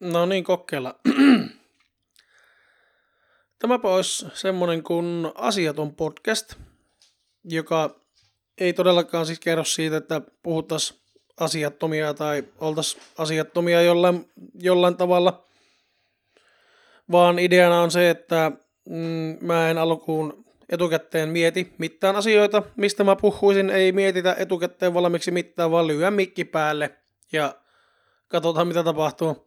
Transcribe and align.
No 0.00 0.26
niin, 0.26 0.44
kokeilla. 0.44 0.94
Tämäpä 3.58 3.88
olisi 3.88 4.26
semmonen 4.34 4.82
kuin 4.82 5.32
Asiaton 5.34 5.94
podcast, 5.94 6.54
joka 7.44 8.00
ei 8.58 8.72
todellakaan 8.72 9.26
siis 9.26 9.40
kerro 9.40 9.64
siitä, 9.64 9.96
että 9.96 10.20
puhuttaisiin 10.42 11.00
asiattomia 11.40 12.14
tai 12.14 12.44
oltaisiin 12.58 13.02
asiattomia 13.18 13.82
jollain, 13.82 14.30
jollain 14.54 14.96
tavalla, 14.96 15.44
vaan 17.12 17.38
ideana 17.38 17.80
on 17.80 17.90
se, 17.90 18.10
että 18.10 18.52
mm, 18.88 19.38
mä 19.40 19.70
en 19.70 19.78
alkuun 19.78 20.44
etukäteen 20.68 21.28
mieti 21.28 21.74
mitään 21.78 22.16
asioita, 22.16 22.62
mistä 22.76 23.04
mä 23.04 23.16
puhuisin, 23.16 23.70
ei 23.70 23.92
mietitä 23.92 24.36
etukäteen 24.38 24.94
valmiiksi 24.94 25.30
mitään, 25.30 25.70
vaan 25.70 25.86
lyö 25.86 26.10
mikki 26.10 26.44
päälle 26.44 26.96
ja 27.32 27.54
katsotaan 28.28 28.68
mitä 28.68 28.84
tapahtuu. 28.84 29.46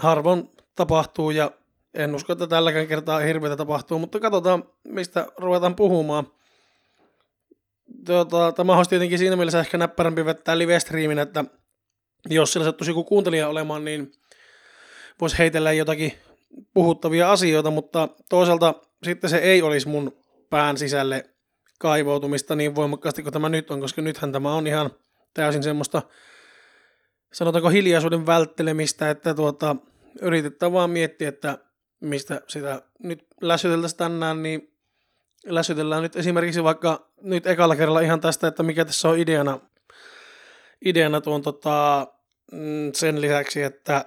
Harvoin 0.00 0.50
tapahtuu 0.74 1.30
ja 1.30 1.50
en 1.94 2.14
usko, 2.14 2.32
että 2.32 2.46
tälläkään 2.46 2.86
kertaa 2.86 3.18
hirveätä 3.18 3.56
tapahtuu, 3.56 3.98
mutta 3.98 4.20
katsotaan 4.20 4.64
mistä 4.84 5.26
ruvetaan 5.36 5.76
puhumaan. 5.76 6.26
Tuota, 8.06 8.52
tämä 8.52 8.76
olisi 8.76 8.90
tietenkin 8.90 9.18
siinä 9.18 9.36
mielessä 9.36 9.60
ehkä 9.60 9.78
näppärämpi 9.78 10.24
vettää 10.24 10.58
live-streamin, 10.58 11.18
että 11.18 11.44
jos 12.28 12.52
sillä 12.52 12.64
sattuisi 12.66 12.90
joku 12.90 13.04
kuuntelija 13.04 13.48
olemaan, 13.48 13.84
niin 13.84 14.12
voisi 15.20 15.38
heitellä 15.38 15.72
jotakin 15.72 16.12
puhuttavia 16.74 17.32
asioita, 17.32 17.70
mutta 17.70 18.08
toisaalta 18.28 18.74
sitten 19.02 19.30
se 19.30 19.38
ei 19.38 19.62
olisi 19.62 19.88
mun 19.88 20.16
pään 20.50 20.78
sisälle 20.78 21.30
kaivoutumista 21.78 22.56
niin 22.56 22.74
voimakkaasti 22.74 23.22
kuin 23.22 23.32
tämä 23.32 23.48
nyt 23.48 23.70
on, 23.70 23.80
koska 23.80 24.02
nythän 24.02 24.32
tämä 24.32 24.54
on 24.54 24.66
ihan 24.66 24.90
täysin 25.34 25.62
semmoista, 25.62 26.02
sanotaanko 27.32 27.68
hiljaisuuden 27.68 28.26
välttelemistä, 28.26 29.10
että 29.10 29.34
tuota, 29.34 29.76
yritetään 30.22 30.72
vaan 30.72 30.90
miettiä, 30.90 31.28
että 31.28 31.58
mistä 32.00 32.40
sitä 32.48 32.82
nyt 32.98 33.26
lässyteltäisiin 33.40 33.98
tänään, 33.98 34.42
niin 34.42 34.74
lässytellään 35.46 36.02
nyt 36.02 36.16
esimerkiksi 36.16 36.64
vaikka 36.64 37.10
nyt 37.22 37.46
ekalla 37.46 37.76
kerralla 37.76 38.00
ihan 38.00 38.20
tästä, 38.20 38.48
että 38.48 38.62
mikä 38.62 38.84
tässä 38.84 39.08
on 39.08 39.18
ideana, 39.18 39.60
ideana 40.84 41.20
tuon 41.20 41.42
tota, 41.42 42.06
mm, 42.52 42.92
sen 42.94 43.20
lisäksi, 43.20 43.62
että, 43.62 44.04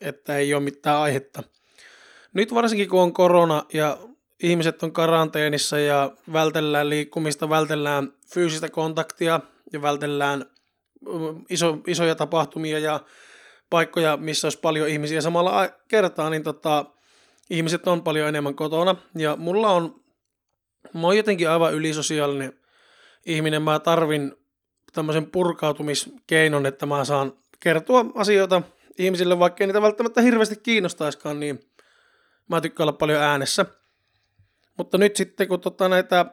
että 0.00 0.36
ei 0.36 0.54
ole 0.54 0.62
mitään 0.62 0.98
aihetta. 0.98 1.42
Nyt 2.32 2.54
varsinkin 2.54 2.88
kun 2.88 3.00
on 3.00 3.12
korona 3.12 3.64
ja 3.72 3.98
ihmiset 4.42 4.82
on 4.82 4.92
karanteenissa 4.92 5.78
ja 5.78 6.12
vältellään 6.32 6.90
liikkumista, 6.90 7.48
vältellään 7.48 8.12
fyysistä 8.34 8.68
kontaktia 8.68 9.40
ja 9.72 9.82
vältellään 9.82 10.44
mm, 11.00 11.44
iso, 11.50 11.78
isoja 11.86 12.14
tapahtumia 12.14 12.78
ja 12.78 13.00
paikkoja, 13.70 14.16
missä 14.16 14.46
olisi 14.46 14.58
paljon 14.58 14.88
ihmisiä 14.88 15.20
samalla 15.20 15.68
kertaa, 15.88 16.30
niin 16.30 16.42
tota, 16.42 16.84
ihmiset 17.50 17.88
on 17.88 18.02
paljon 18.02 18.28
enemmän 18.28 18.54
kotona. 18.54 18.96
Ja 19.18 19.36
mulla 19.36 19.70
on, 19.70 20.00
mä 20.94 21.06
oon 21.06 21.16
jotenkin 21.16 21.50
aivan 21.50 21.74
ylisosiaalinen 21.74 22.52
ihminen. 23.26 23.62
Mä 23.62 23.78
tarvin 23.78 24.32
tämmöisen 24.92 25.30
purkautumiskeinon, 25.30 26.66
että 26.66 26.86
mä 26.86 27.04
saan 27.04 27.32
kertoa 27.60 28.06
asioita 28.14 28.62
ihmisille, 28.98 29.38
vaikka 29.38 29.66
niitä 29.66 29.82
välttämättä 29.82 30.20
hirveästi 30.20 30.56
kiinnostaiskaan, 30.56 31.40
niin 31.40 31.70
mä 32.48 32.60
tykkään 32.60 32.84
olla 32.88 32.98
paljon 32.98 33.22
äänessä. 33.22 33.66
Mutta 34.78 34.98
nyt 34.98 35.16
sitten, 35.16 35.48
kun 35.48 35.60
tota 35.60 35.88
näitä 35.88 36.26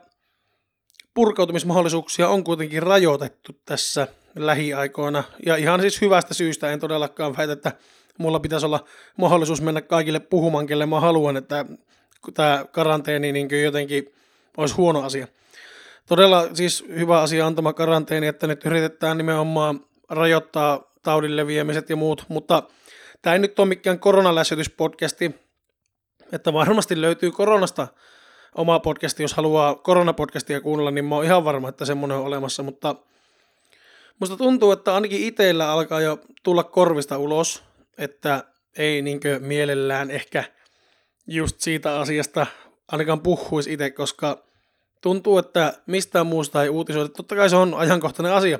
purkautumismahdollisuuksia 1.14 2.28
on 2.28 2.44
kuitenkin 2.44 2.82
rajoitettu 2.82 3.52
tässä 3.64 4.08
lähiaikoina, 4.36 5.24
ja 5.46 5.56
ihan 5.56 5.80
siis 5.80 6.00
hyvästä 6.00 6.34
syystä 6.34 6.72
en 6.72 6.80
todellakaan 6.80 7.36
väitä, 7.36 7.52
että 7.52 7.72
mulla 8.18 8.40
pitäisi 8.40 8.66
olla 8.66 8.84
mahdollisuus 9.16 9.62
mennä 9.62 9.80
kaikille 9.80 10.20
puhumaan, 10.20 10.66
kelle 10.66 10.86
mä 10.86 11.00
haluan, 11.00 11.36
että 11.36 11.64
tämä 12.34 12.64
karanteeni 12.72 13.32
niin 13.32 13.62
jotenkin 13.64 14.14
olisi 14.56 14.74
huono 14.74 15.02
asia. 15.02 15.26
Todella 16.08 16.48
siis 16.54 16.84
hyvä 16.88 17.20
asia 17.20 17.46
on 17.46 17.54
tämä 17.54 17.72
karanteeni, 17.72 18.26
että 18.26 18.46
nyt 18.46 18.66
yritetään 18.66 19.18
nimenomaan 19.18 19.80
rajoittaa 20.08 20.92
taudin 21.02 21.36
leviämiset 21.36 21.90
ja 21.90 21.96
muut, 21.96 22.24
mutta 22.28 22.62
tämä 23.22 23.34
ei 23.34 23.38
nyt 23.38 23.58
ole 23.58 23.68
mikään 23.68 23.98
koronalässytyspodcasti, 23.98 25.34
että 26.32 26.52
varmasti 26.52 27.00
löytyy 27.00 27.30
koronasta 27.30 27.88
oma 28.54 28.80
podcasti, 28.80 29.22
jos 29.22 29.34
haluaa 29.34 29.74
koronapodcastia 29.74 30.60
kuunnella, 30.60 30.90
niin 30.90 31.04
mä 31.04 31.14
oon 31.14 31.24
ihan 31.24 31.44
varma, 31.44 31.68
että 31.68 31.84
semmoinen 31.84 32.18
on 32.18 32.24
olemassa, 32.24 32.62
mutta 32.62 32.94
musta 34.20 34.36
tuntuu, 34.36 34.72
että 34.72 34.94
ainakin 34.94 35.24
itsellä 35.24 35.72
alkaa 35.72 36.00
jo 36.00 36.18
tulla 36.42 36.64
korvista 36.64 37.18
ulos, 37.18 37.62
että 37.98 38.44
ei 38.78 39.02
niinkö 39.02 39.38
mielellään 39.38 40.10
ehkä 40.10 40.44
just 41.26 41.60
siitä 41.60 42.00
asiasta 42.00 42.46
ainakaan 42.92 43.20
puhuisi 43.20 43.72
itse, 43.72 43.90
koska 43.90 44.44
tuntuu, 45.00 45.38
että 45.38 45.72
mistään 45.86 46.26
muusta 46.26 46.62
ei 46.62 46.68
uutisoida. 46.68 47.08
Totta 47.08 47.36
kai 47.36 47.50
se 47.50 47.56
on 47.56 47.74
ajankohtainen 47.74 48.32
asia, 48.32 48.58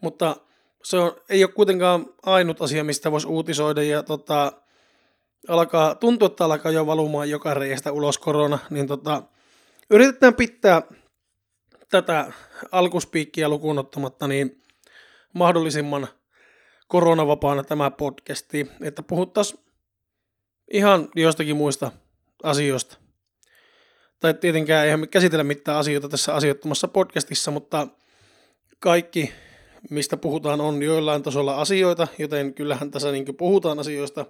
mutta 0.00 0.36
se 0.84 0.98
on, 0.98 1.16
ei 1.28 1.44
ole 1.44 1.52
kuitenkaan 1.52 2.06
ainut 2.26 2.62
asia, 2.62 2.84
mistä 2.84 3.12
voisi 3.12 3.26
uutisoida 3.26 3.82
ja 3.82 4.02
tota, 4.02 4.52
alkaa, 5.48 5.94
tuntuu, 5.94 6.26
että 6.26 6.44
alkaa 6.44 6.72
jo 6.72 6.86
valumaan 6.86 7.30
joka 7.30 7.54
reiästä 7.54 7.92
ulos 7.92 8.18
korona, 8.18 8.58
niin 8.70 8.86
tota, 8.86 9.22
yritetään 9.90 10.34
pitää 10.34 10.82
tätä 11.90 12.32
alkuspiikkiä 12.72 13.48
lukuun 13.48 13.78
ottamatta 13.78 14.28
niin 14.28 14.63
mahdollisimman 15.34 16.08
koronavapaana 16.88 17.64
tämä 17.64 17.90
podcasti, 17.90 18.70
että 18.80 19.02
puhuttaisiin 19.02 19.60
ihan 20.72 21.08
jostakin 21.16 21.56
muista 21.56 21.92
asioista. 22.42 22.96
Tai 24.20 24.34
tietenkään 24.34 24.84
eihän 24.84 25.00
me 25.00 25.06
käsitellä 25.06 25.44
mitään 25.44 25.78
asioita 25.78 26.08
tässä 26.08 26.34
asiattomassa 26.34 26.88
podcastissa, 26.88 27.50
mutta 27.50 27.86
kaikki, 28.78 29.32
mistä 29.90 30.16
puhutaan, 30.16 30.60
on 30.60 30.82
joillain 30.82 31.22
tasolla 31.22 31.60
asioita, 31.60 32.08
joten 32.18 32.54
kyllähän 32.54 32.90
tässä 32.90 33.12
niin 33.12 33.36
puhutaan 33.36 33.78
asioista, 33.78 34.26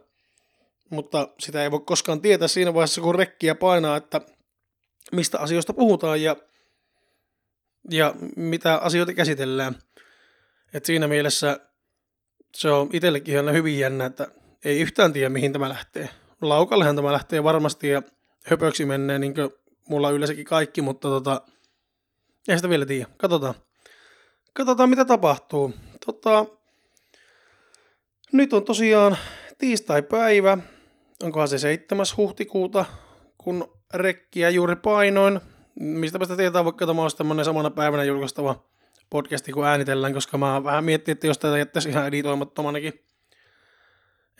mutta 0.90 1.28
sitä 1.40 1.62
ei 1.62 1.70
voi 1.70 1.80
koskaan 1.80 2.20
tietää 2.20 2.48
siinä 2.48 2.74
vaiheessa, 2.74 3.00
kun 3.00 3.14
rekkiä 3.14 3.54
painaa, 3.54 3.96
että 3.96 4.20
mistä 5.12 5.38
asioista 5.38 5.72
puhutaan 5.72 6.22
ja, 6.22 6.36
ja 7.90 8.14
mitä 8.36 8.76
asioita 8.76 9.12
käsitellään. 9.12 9.74
Et 10.74 10.84
siinä 10.84 11.08
mielessä 11.08 11.60
se 12.54 12.70
on 12.70 12.90
itsellekin 12.92 13.34
ihan 13.34 13.52
hyvin 13.52 13.78
jännä, 13.78 14.04
että 14.04 14.28
ei 14.64 14.80
yhtään 14.80 15.12
tiedä, 15.12 15.28
mihin 15.28 15.52
tämä 15.52 15.68
lähtee. 15.68 16.08
Laukallehan 16.40 16.96
tämä 16.96 17.12
lähtee 17.12 17.44
varmasti 17.44 17.88
ja 17.88 18.02
höpöksi 18.44 18.84
menee, 18.84 19.18
niin 19.18 19.34
kuin 19.34 19.50
mulla 19.88 20.10
yleensäkin 20.10 20.44
kaikki, 20.44 20.82
mutta 20.82 21.08
tota, 21.08 21.42
ei 22.48 22.56
sitä 22.56 22.68
vielä 22.68 22.86
tiedä. 22.86 23.06
Katsotaan. 23.16 23.54
Katsotaan, 24.52 24.90
mitä 24.90 25.04
tapahtuu. 25.04 25.74
Tota, 26.06 26.46
nyt 28.32 28.52
on 28.52 28.64
tosiaan 28.64 29.16
tiistai-päivä. 29.58 30.58
Onkohan 31.22 31.48
se 31.48 31.58
7. 31.58 32.06
huhtikuuta, 32.16 32.84
kun 33.38 33.72
rekkiä 33.94 34.50
juuri 34.50 34.76
painoin. 34.76 35.40
Mistä 35.80 36.18
sitä 36.22 36.36
tietää, 36.36 36.64
vaikka 36.64 36.86
tämä 36.86 37.02
olisi 37.02 37.16
tämmöinen 37.16 37.44
samana 37.44 37.70
päivänä 37.70 38.04
julkaistava 38.04 38.64
podcasti, 39.14 39.52
kun 39.52 39.66
äänitellään, 39.66 40.14
koska 40.14 40.38
mä 40.38 40.64
vähän 40.64 40.84
miettin, 40.84 41.12
että 41.12 41.26
jos 41.26 41.38
tätä 41.38 41.58
jättäisi 41.58 41.88
ihan 41.88 42.06
editoimattomanakin, 42.06 43.04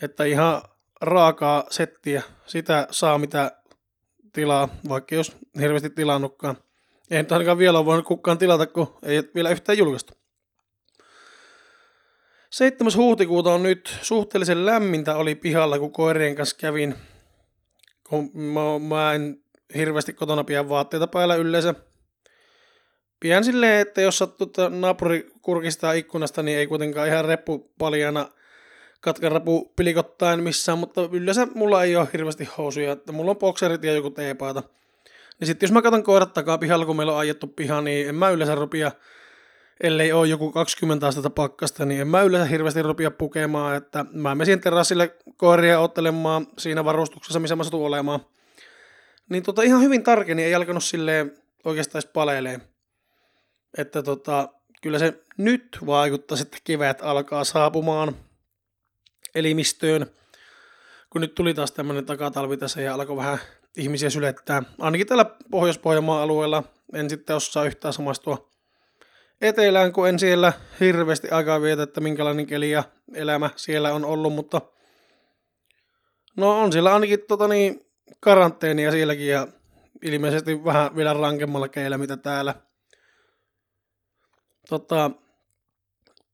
että 0.01 0.23
ihan 0.23 0.61
raakaa 1.01 1.63
settiä, 1.69 2.21
sitä 2.45 2.87
saa 2.91 3.17
mitä 3.17 3.51
tilaa, 4.33 4.69
vaikka 4.89 5.15
jos 5.15 5.37
hirveästi 5.59 5.89
tilannutkaan. 5.89 6.57
Ei 7.11 7.17
nyt 7.17 7.31
ainakaan 7.31 7.57
vielä 7.57 7.77
ole 7.77 7.85
voinut 7.85 8.05
kukaan 8.05 8.37
tilata, 8.37 8.67
kun 8.67 8.97
ei 9.03 9.23
vielä 9.35 9.49
yhtään 9.49 9.77
julkaistu. 9.77 10.13
7. 12.49 12.91
huhtikuuta 12.95 13.53
on 13.53 13.63
nyt 13.63 13.97
suhteellisen 14.01 14.65
lämmintä 14.65 15.15
oli 15.15 15.35
pihalla, 15.35 15.79
kun 15.79 15.91
koirien 15.91 16.35
kanssa 16.35 16.57
kävin. 16.57 16.95
Kun 18.09 18.31
mä, 18.33 18.79
mä 18.87 19.13
en 19.13 19.43
hirveästi 19.75 20.13
kotona 20.13 20.43
pidä 20.43 20.69
vaatteita 20.69 21.07
päällä 21.07 21.35
yleensä. 21.35 21.75
Pidän 23.25 23.43
silleen, 23.43 23.81
että 23.81 24.01
jos 24.01 24.17
sattuu 24.17 24.51
naapuri 24.69 25.31
kurkistaa 25.41 25.93
ikkunasta, 25.93 26.43
niin 26.43 26.57
ei 26.57 26.67
kuitenkaan 26.67 27.07
ihan 27.07 27.25
reppu 27.25 27.71
paljana 27.77 28.29
katkarapu 29.01 29.73
pilikottain 29.75 30.43
missään, 30.43 30.77
mutta 30.77 31.09
yleensä 31.11 31.47
mulla 31.53 31.83
ei 31.83 31.95
ole 31.95 32.07
hirveästi 32.13 32.49
housuja, 32.57 32.91
että 32.91 33.11
mulla 33.11 33.31
on 33.31 33.37
bokserit 33.37 33.83
ja 33.83 33.93
joku 33.93 34.09
teepaita. 34.09 34.63
Niin 35.39 35.47
sitten 35.47 35.67
jos 35.67 35.71
mä 35.71 35.81
katson 35.81 36.03
koirat 36.03 36.33
takaa 36.33 36.57
pihalla, 36.57 36.85
kun 36.85 36.95
meillä 36.95 37.13
on 37.13 37.19
ajettu 37.19 37.47
piha, 37.47 37.81
niin 37.81 38.09
en 38.09 38.15
mä 38.15 38.29
yleensä 38.29 38.55
rupia, 38.55 38.91
ellei 39.83 40.11
ole 40.11 40.27
joku 40.27 40.51
20 40.51 41.07
astetta 41.07 41.29
pakkasta, 41.29 41.85
niin 41.85 42.01
en 42.01 42.07
mä 42.07 42.21
yleensä 42.21 42.49
hirveästi 42.49 42.81
rupia 42.81 43.11
pukemaan, 43.11 43.75
että 43.75 44.05
mä 44.11 44.35
menen 44.35 44.61
terassille 44.61 45.15
koiria 45.37 45.79
ottelemaan 45.79 46.47
siinä 46.57 46.85
varustuksessa, 46.85 47.39
missä 47.39 47.55
mä 47.55 47.63
satun 47.63 47.85
olemaan. 47.85 48.19
Niin 49.29 49.43
tota 49.43 49.61
ihan 49.61 49.81
hyvin 49.81 50.03
tarkeni, 50.03 50.43
ei 50.43 50.55
alkanut 50.55 50.83
silleen 50.83 51.37
oikeastaan 51.63 52.03
edes. 52.39 52.74
Että 53.77 54.03
tota, 54.03 54.49
kyllä 54.81 54.99
se 54.99 55.13
nyt 55.37 55.77
vaikuttaa, 55.85 56.37
että 56.41 56.57
kevät 56.63 57.01
alkaa 57.01 57.43
saapumaan. 57.43 58.15
elimistöön, 59.35 60.05
kun 61.09 61.21
nyt 61.21 61.35
tuli 61.35 61.53
taas 61.53 61.71
tämmöinen 61.71 62.05
takatalvi 62.05 62.57
tässä 62.57 62.81
ja 62.81 62.93
alkoi 62.93 63.17
vähän 63.17 63.39
ihmisiä 63.77 64.09
sylettää. 64.09 64.63
Ainakin 64.79 65.07
täällä 65.07 65.25
Pohjois-Pohjanmaan 65.51 66.21
alueella 66.21 66.63
en 66.93 67.09
sitten 67.09 67.35
osaa 67.35 67.65
yhtään 67.65 67.93
samastua 67.93 68.49
etelään, 69.41 69.93
kun 69.93 70.09
en 70.09 70.19
siellä 70.19 70.53
hirveästi 70.79 71.29
aikaa 71.29 71.61
vietä, 71.61 71.83
että 71.83 72.01
minkälainen 72.01 72.47
keli 72.47 72.71
ja 72.71 72.83
elämä 73.13 73.49
siellä 73.55 73.93
on 73.93 74.05
ollut, 74.05 74.33
mutta 74.33 74.61
no 76.37 76.61
on 76.61 76.71
siellä 76.71 76.93
ainakin 76.93 77.19
tota 77.27 77.47
niin, 77.47 77.85
karanteenia 78.19 78.91
sielläkin 78.91 79.27
ja 79.27 79.47
ilmeisesti 80.01 80.63
vähän 80.63 80.95
vielä 80.95 81.13
rankemmalla 81.13 81.67
keillä 81.67 81.97
mitä 81.97 82.17
täällä. 82.17 82.55
Tota, 84.69 85.11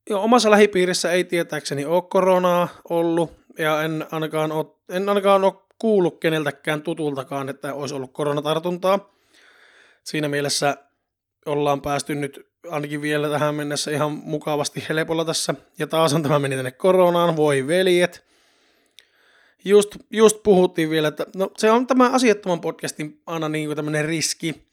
jo, 0.09 0.21
omassa 0.21 0.51
lähipiirissä 0.51 1.11
ei 1.11 1.23
tietääkseni 1.23 1.85
ole 1.85 2.01
koronaa 2.01 2.67
ollut 2.89 3.31
ja 3.59 3.81
en 3.81 4.05
ainakaan 4.11 4.51
ole, 4.51 4.65
en 4.89 5.09
ainakaan 5.09 5.43
ole 5.43 5.53
kuullut 5.79 6.19
keneltäkään 6.19 6.81
tutultakaan, 6.81 7.49
että 7.49 7.73
olisi 7.73 7.95
ollut 7.95 8.13
koronatartuntaa. 8.13 9.13
Siinä 10.03 10.27
mielessä 10.27 10.77
ollaan 11.45 11.81
päästy 11.81 12.15
nyt 12.15 12.51
ainakin 12.69 13.01
vielä 13.01 13.29
tähän 13.29 13.55
mennessä 13.55 13.91
ihan 13.91 14.11
mukavasti 14.11 14.85
helpolla 14.89 15.25
tässä. 15.25 15.55
Ja 15.79 15.87
taas 15.87 16.13
on 16.13 16.23
tämä 16.23 16.39
meni 16.39 16.55
tänne 16.55 16.71
koronaan, 16.71 17.35
voi 17.35 17.67
veljet. 17.67 18.23
Just, 19.65 19.97
just 20.09 20.43
puhuttiin 20.43 20.89
vielä, 20.89 21.07
että 21.07 21.25
no 21.35 21.51
se 21.57 21.71
on 21.71 21.87
tämä 21.87 22.09
asiattoman 22.09 22.61
podcastin 22.61 23.21
aina 23.27 23.49
niin 23.49 23.67
kuin 23.67 23.75
tämmöinen 23.75 24.05
riski, 24.05 24.70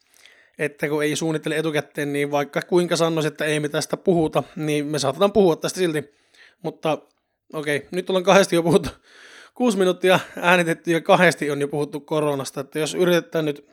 että 0.59 0.89
kun 0.89 1.03
ei 1.03 1.17
suunnittele 1.17 1.57
etukäteen, 1.57 2.13
niin 2.13 2.31
vaikka 2.31 2.63
kuinka 2.63 2.97
sanoisi, 2.97 3.29
että 3.29 3.45
ei 3.45 3.61
me 3.61 3.69
tästä 3.69 3.97
puhuta, 3.97 4.43
niin 4.57 4.87
me 4.87 4.99
saatetaan 4.99 5.33
puhua 5.33 5.57
tästä 5.57 5.79
silti. 5.79 6.15
Mutta 6.63 6.99
okei, 7.53 7.77
okay, 7.77 7.89
nyt 7.91 8.11
ollaan 8.11 8.25
kahdesti 8.25 8.57
jo 8.57 8.63
puhuttu, 8.63 8.91
kuusi 9.55 9.79
minuuttia 9.79 10.21
äänitetty 10.37 10.91
ja 10.91 11.01
kahdesti 11.01 11.51
on 11.51 11.61
jo 11.61 11.69
puhuttu 11.69 12.01
koronasta, 12.01 12.61
että 12.61 12.79
jos 12.79 12.95
yritetään 12.95 13.45
nyt 13.45 13.69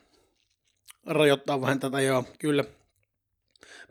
rajoittaa 1.06 1.62
vähän 1.62 1.80
tätä, 1.80 2.02
joo, 2.02 2.24
kyllä, 2.40 2.64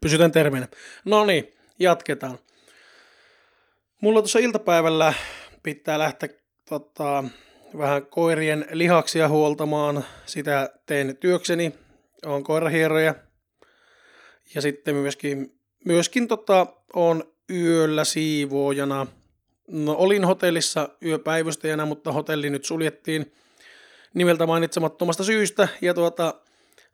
pysytään 0.01 0.33
termeinä. 0.33 0.69
No 1.05 1.27
niin, 1.27 1.55
jatketaan. 1.79 2.39
Mulla 4.01 4.21
tuossa 4.21 4.39
iltapäivällä 4.39 5.15
pitää 5.63 5.99
lähteä 5.99 6.29
tota, 6.69 7.25
vähän 7.79 8.07
koirien 8.07 8.67
lihaksia 8.71 9.29
huoltamaan. 9.29 10.05
Sitä 10.27 10.71
teen 10.87 11.17
työkseni. 11.17 11.84
On 12.27 12.45
koirahieroja. 12.45 13.15
Ja 14.55 14.61
sitten 14.61 14.95
myöskin, 14.95 15.59
myöskin 15.85 16.29
tota, 16.29 16.67
on 16.95 17.25
yöllä 17.51 18.05
siivoojana. 18.05 19.07
No, 19.69 19.93
olin 19.93 20.25
hotellissa 20.25 20.89
yöpäivystäjänä, 21.05 21.85
mutta 21.85 22.13
hotelli 22.13 22.51
nyt 22.51 22.65
suljettiin 22.65 23.33
nimeltä 24.15 24.47
mainitsemattomasta 24.47 25.25
syystä. 25.25 25.69
Ja 25.81 25.95
tuota, 25.95 26.35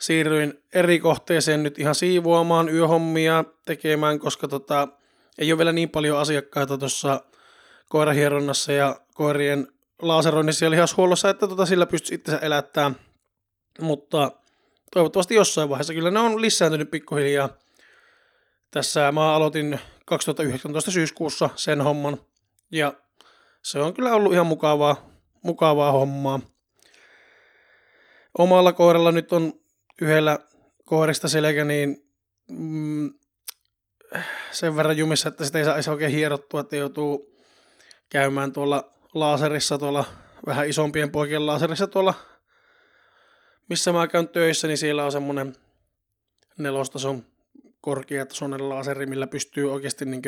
siirryin 0.00 0.62
eri 0.74 0.98
kohteeseen 0.98 1.62
nyt 1.62 1.78
ihan 1.78 1.94
siivoamaan 1.94 2.68
yöhommia 2.68 3.44
tekemään, 3.64 4.18
koska 4.18 4.48
tota, 4.48 4.88
ei 5.38 5.52
ole 5.52 5.58
vielä 5.58 5.72
niin 5.72 5.90
paljon 5.90 6.18
asiakkaita 6.18 6.78
tuossa 6.78 7.20
koirahieronnassa 7.88 8.72
ja 8.72 9.00
koirien 9.14 9.66
laaseroinnissa 10.02 10.64
ja 10.64 10.70
lihashuollossa, 10.70 11.30
että 11.30 11.48
tota 11.48 11.66
sillä 11.66 11.86
pystyisi 11.86 12.14
itsensä 12.14 12.38
elättämään. 12.38 12.96
Mutta 13.80 14.32
toivottavasti 14.90 15.34
jossain 15.34 15.68
vaiheessa. 15.68 15.94
Kyllä 15.94 16.10
ne 16.10 16.18
on 16.18 16.42
lisääntynyt 16.42 16.90
pikkuhiljaa. 16.90 17.48
Tässä 18.70 19.12
mä 19.12 19.34
aloitin 19.34 19.80
2019 20.06 20.90
syyskuussa 20.90 21.50
sen 21.56 21.80
homman. 21.80 22.20
Ja 22.72 22.94
se 23.62 23.78
on 23.78 23.94
kyllä 23.94 24.14
ollut 24.14 24.32
ihan 24.32 24.46
mukavaa, 24.46 25.10
mukavaa 25.42 25.92
hommaa. 25.92 26.40
Omalla 28.38 28.72
koiralla 28.72 29.12
nyt 29.12 29.32
on 29.32 29.52
yhdellä 30.02 30.38
kohdista 30.84 31.28
selkä 31.28 31.64
niin 31.64 31.96
mm, 32.48 33.12
sen 34.50 34.76
verran 34.76 34.96
jumissa, 34.96 35.28
että 35.28 35.44
sitä 35.44 35.58
ei 35.58 35.82
saa 35.82 35.94
oikein 35.94 36.12
hierottua, 36.12 36.60
että 36.60 36.76
joutuu 36.76 37.36
käymään 38.08 38.52
tuolla 38.52 38.92
laaserissa, 39.14 39.78
tuolla 39.78 40.04
vähän 40.46 40.68
isompien 40.68 41.10
poikien 41.10 41.46
laaserissa 41.46 41.86
tuolla, 41.86 42.14
missä 43.70 43.92
mä 43.92 44.08
käyn 44.08 44.28
töissä, 44.28 44.68
niin 44.68 44.78
siellä 44.78 45.04
on 45.04 45.12
semmoinen 45.12 45.56
nelostason 46.58 47.24
korkeatasoinen 47.80 48.68
laaseri, 48.68 49.06
millä 49.06 49.26
pystyy 49.26 49.72
oikeasti 49.72 50.04
niin 50.04 50.22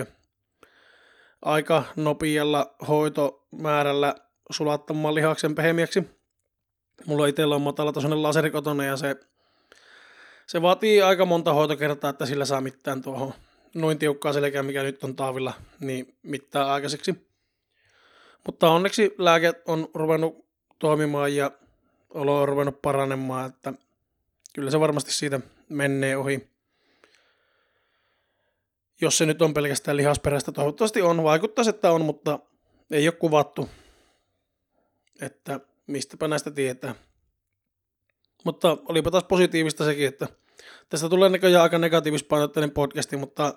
aika 1.42 1.84
nopealla 1.96 2.74
hoitomäärällä 2.88 4.14
sulattamaan 4.50 5.14
lihaksen 5.14 5.54
pehmiäksi. 5.54 6.04
Mulla 7.06 7.26
itsellä 7.26 7.54
on 7.54 7.62
matalatasoinen 7.62 8.22
laseri 8.22 8.50
kotona 8.50 8.84
ja 8.84 8.96
se 8.96 9.16
se 10.46 10.62
vaatii 10.62 11.02
aika 11.02 11.24
monta 11.24 11.52
hoitokertaa, 11.52 12.10
että 12.10 12.26
sillä 12.26 12.44
saa 12.44 12.60
mitään 12.60 13.02
tuohon 13.02 13.34
noin 13.74 13.98
tiukkaa 13.98 14.32
selkää, 14.32 14.62
mikä 14.62 14.82
nyt 14.82 15.04
on 15.04 15.16
taavilla, 15.16 15.52
niin 15.80 16.16
mitään 16.22 16.66
aikaiseksi. 16.66 17.28
Mutta 18.46 18.70
onneksi 18.70 19.14
lääke 19.18 19.52
on 19.66 19.88
ruvennut 19.94 20.46
toimimaan 20.78 21.36
ja 21.36 21.50
olo 22.14 22.42
on 22.42 22.48
ruvennut 22.48 22.82
paranemaan, 22.82 23.50
että 23.50 23.72
kyllä 24.54 24.70
se 24.70 24.80
varmasti 24.80 25.12
siitä 25.12 25.40
menee 25.68 26.16
ohi. 26.16 26.48
Jos 29.00 29.18
se 29.18 29.26
nyt 29.26 29.42
on 29.42 29.54
pelkästään 29.54 29.96
lihasperäistä, 29.96 30.52
toivottavasti 30.52 31.02
on. 31.02 31.22
Vaikuttaisi, 31.22 31.70
että 31.70 31.92
on, 31.92 32.04
mutta 32.04 32.38
ei 32.90 33.08
ole 33.08 33.12
kuvattu, 33.12 33.68
että 35.20 35.60
mistäpä 35.86 36.28
näistä 36.28 36.50
tietää. 36.50 36.94
Mutta 38.44 38.78
olipa 38.88 39.10
taas 39.10 39.24
positiivista 39.24 39.84
sekin, 39.84 40.08
että 40.08 40.28
tästä 40.88 41.08
tulee 41.08 41.28
näköjään 41.28 41.62
aika 41.62 41.78
negatiivispainotteinen 41.78 42.70
podcasti, 42.70 43.16
mutta 43.16 43.54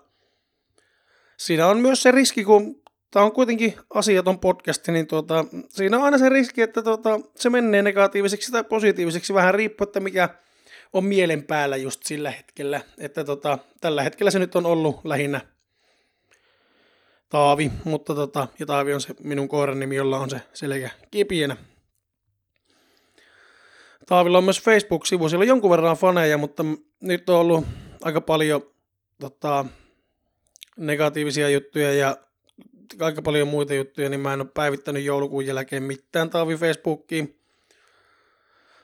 siinä 1.38 1.68
on 1.68 1.78
myös 1.78 2.04
se 2.04 2.12
riski, 2.12 2.44
kun 2.44 2.85
tämä 3.12 3.26
on 3.26 3.32
kuitenkin 3.32 3.74
asiaton 3.94 4.40
podcasti, 4.40 4.92
niin 4.92 5.08
tuota, 5.08 5.46
siinä 5.70 5.98
on 5.98 6.04
aina 6.04 6.18
se 6.18 6.30
riski, 6.30 6.62
että 6.62 6.82
tuota, 6.82 7.20
se 7.36 7.50
menee 7.50 7.82
negatiiviseksi 7.82 8.52
tai 8.52 8.64
positiiviseksi, 8.64 9.34
vähän 9.34 9.54
riippuu, 9.54 9.86
että 9.86 10.00
mikä 10.00 10.30
on 10.94 11.06
mielen 11.06 11.44
päällä 11.44 11.78
just 11.78 12.04
sillä 12.04 12.32
hetkellä. 12.32 12.82
Että 12.98 13.24
tota, 13.24 13.58
tällä 13.82 14.04
hetkellä 14.04 14.32
se 14.32 14.40
nyt 14.40 14.56
on 14.56 14.66
ollut 14.66 15.06
lähinnä 15.06 15.42
Taavi, 17.30 17.72
mutta 17.84 18.16
tota, 18.16 18.48
ja 18.60 18.66
Taavi 18.66 18.94
on 18.94 19.02
se 19.02 19.14
minun 19.24 19.48
koiran 19.48 19.80
nimi, 19.80 19.96
jolla 19.96 20.20
on 20.20 20.30
se 20.30 20.42
selkä 20.54 20.90
kipienä. 21.12 21.58
Taavilla 24.06 24.38
on 24.38 24.44
myös 24.44 24.62
Facebook-sivu, 24.62 25.30
siellä 25.30 25.44
on 25.44 25.48
jonkun 25.48 25.72
verran 25.72 25.98
faneja, 25.98 26.38
mutta 26.38 26.64
nyt 27.00 27.30
on 27.30 27.40
ollut 27.40 27.66
aika 28.02 28.22
paljon 28.22 28.62
tota, 29.20 29.66
negatiivisia 30.78 31.50
juttuja 31.50 31.94
ja 31.94 32.18
aika 33.02 33.22
paljon 33.22 33.48
muita 33.48 33.74
juttuja, 33.74 34.10
niin 34.10 34.20
mä 34.20 34.34
en 34.34 34.42
ole 34.42 34.50
päivittänyt 34.54 35.04
joulukuun 35.04 35.46
jälkeen 35.46 35.84
mitään 35.84 36.30
Taavi 36.30 36.56
Facebookiin. 36.56 37.40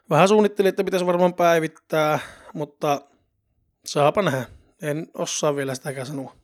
Vähän 0.10 0.27
suunnittelin, 0.27 0.70
että 0.70 0.84
pitäisi 0.84 1.05
varmaan 1.05 1.34
päivittää, 1.34 2.20
mutta 2.53 3.01
saapa 3.86 4.22
nähdä. 4.22 4.46
En 4.81 5.08
osaa 5.13 5.55
vielä 5.55 5.75
sitäkään 5.75 6.08
sanoa. 6.08 6.36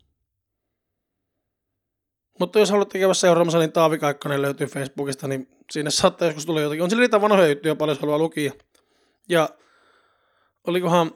Mutta 2.39 2.59
jos 2.59 2.71
haluatte 2.71 2.99
käydä 2.99 3.13
seuraamassa, 3.13 3.59
niin 3.59 3.71
Taavi 3.71 3.97
Kaikkonen 3.97 4.41
löytyy 4.41 4.67
Facebookista, 4.67 5.27
niin 5.27 5.47
sinne 5.71 5.91
saattaa 5.91 6.27
joskus 6.27 6.45
tulla 6.45 6.61
jotakin. 6.61 6.83
On 6.83 6.89
sillä 6.89 7.01
niitä 7.01 7.21
vanhoja 7.21 7.47
juttuja 7.47 7.75
paljon, 7.75 7.95
jos 7.95 8.01
haluaa 8.01 8.17
lukia. 8.17 8.53
Ja 9.29 9.49
olikohan, 10.67 11.11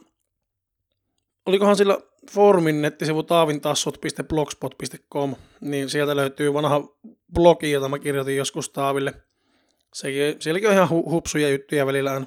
olikohan 1.45 1.75
sillä 1.75 1.98
foorumin 2.32 2.82
nettisivu 2.82 3.24
taavintassut.blogspot.com, 3.24 5.36
niin 5.62 5.90
sieltä 5.90 6.16
löytyy 6.16 6.54
vanha 6.54 6.82
blogi, 7.34 7.72
jota 7.72 7.90
mä 7.90 8.00
kirjoitin 8.00 8.38
joskus 8.38 8.70
Taaville. 8.70 9.13
Sekin, 9.94 10.36
sielläkin 10.40 10.70
on 10.70 10.75
ihan 10.75 10.90
hu- 10.90 11.12
hupsuja 11.12 11.50
juttuja 11.50 11.86
välillä. 11.86 12.22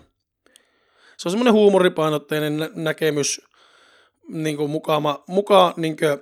Se 1.17 1.29
on 1.29 1.31
semmoinen 1.31 1.55
huumoripainotteinen 1.55 2.71
näkemys, 2.75 3.41
niin 4.29 4.57
kuin 4.57 4.71
mukaama, 4.71 5.25
mukaan 5.29 5.75
niin 5.77 5.97
kuin 5.97 6.19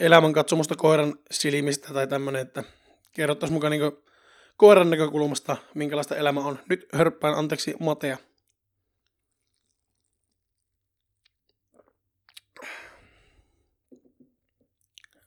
elämänkatsomusta 0.00 0.76
koiran 0.76 1.14
silmistä 1.30 1.94
tai 1.94 2.06
tämmöinen, 2.06 2.42
että 2.42 2.64
kerrottaisiin 3.12 3.54
mukaan 3.54 3.70
niin 3.70 3.92
koiran 4.56 4.90
näkökulmasta, 4.90 5.56
minkälaista 5.74 6.16
elämä 6.16 6.40
on. 6.40 6.58
Nyt 6.68 6.86
hörppään 6.92 7.34
anteeksi 7.34 7.74
Matea. 7.80 8.16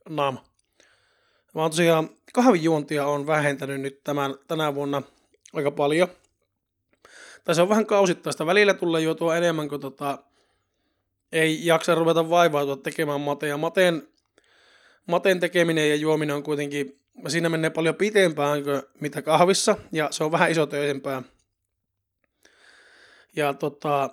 Naama. 0.10 0.44
Mä 1.56 1.70
tosiaan 1.70 2.10
kahvijuontia 2.34 3.06
on 3.06 3.28
vähentänyt 3.28 3.82
nyt 3.82 4.04
tämän, 4.04 4.36
tänä 4.48 4.76
vuonna 4.76 5.02
aika 5.54 5.72
paljon. 5.72 6.08
Tai 7.44 7.56
se 7.56 7.62
on 7.62 7.70
vähän 7.70 7.86
kausittaista. 7.86 8.46
Välillä 8.46 8.74
tulee 8.74 9.02
juotua 9.02 9.38
enemmän, 9.38 9.70
kuin 9.70 9.82
tota, 9.82 10.18
ei 11.32 11.66
jaksa 11.66 11.96
ruveta 11.96 12.30
vaivautua 12.30 12.78
tekemään 12.78 13.22
mateja. 13.22 13.58
Mateen, 13.58 14.08
mateen 15.08 15.40
tekeminen 15.40 15.90
ja 15.90 15.96
juominen 15.96 16.36
on 16.36 16.44
kuitenkin 16.44 17.00
siinä 17.28 17.50
menee 17.50 17.70
paljon 17.70 17.96
pitempään 17.96 18.64
kuin 18.64 18.82
mitä 19.00 19.22
kahvissa, 19.22 19.78
ja 19.92 20.08
se 20.12 20.24
on 20.24 20.32
vähän 20.32 20.52
isotöisempää. 20.52 21.24
Ja 23.36 23.54
tota, 23.54 24.10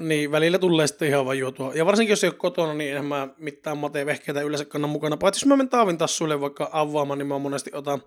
niin 0.00 0.32
välillä 0.32 0.58
tulee 0.58 0.86
sitten 0.86 1.08
ihan 1.08 1.24
vaan 1.24 1.38
juotua. 1.38 1.74
Ja 1.74 1.86
varsinkin 1.86 2.12
jos 2.12 2.24
ei 2.24 2.28
ole 2.28 2.36
kotona, 2.36 2.74
niin 2.74 2.96
en 2.96 3.04
mä 3.04 3.28
mitään 3.38 3.78
matevehkeitä 3.78 4.40
yleensä 4.40 4.64
kannan 4.64 4.90
mukana. 4.90 5.16
Paitsi 5.16 5.38
jos 5.38 5.46
mä 5.46 5.56
menen 5.56 5.68
taavin 5.68 5.98
tassuille 5.98 6.40
vaikka 6.40 6.70
avaamaan, 6.72 7.18
niin 7.18 7.26
mä 7.26 7.38
monesti 7.38 7.70
otan. 7.74 8.02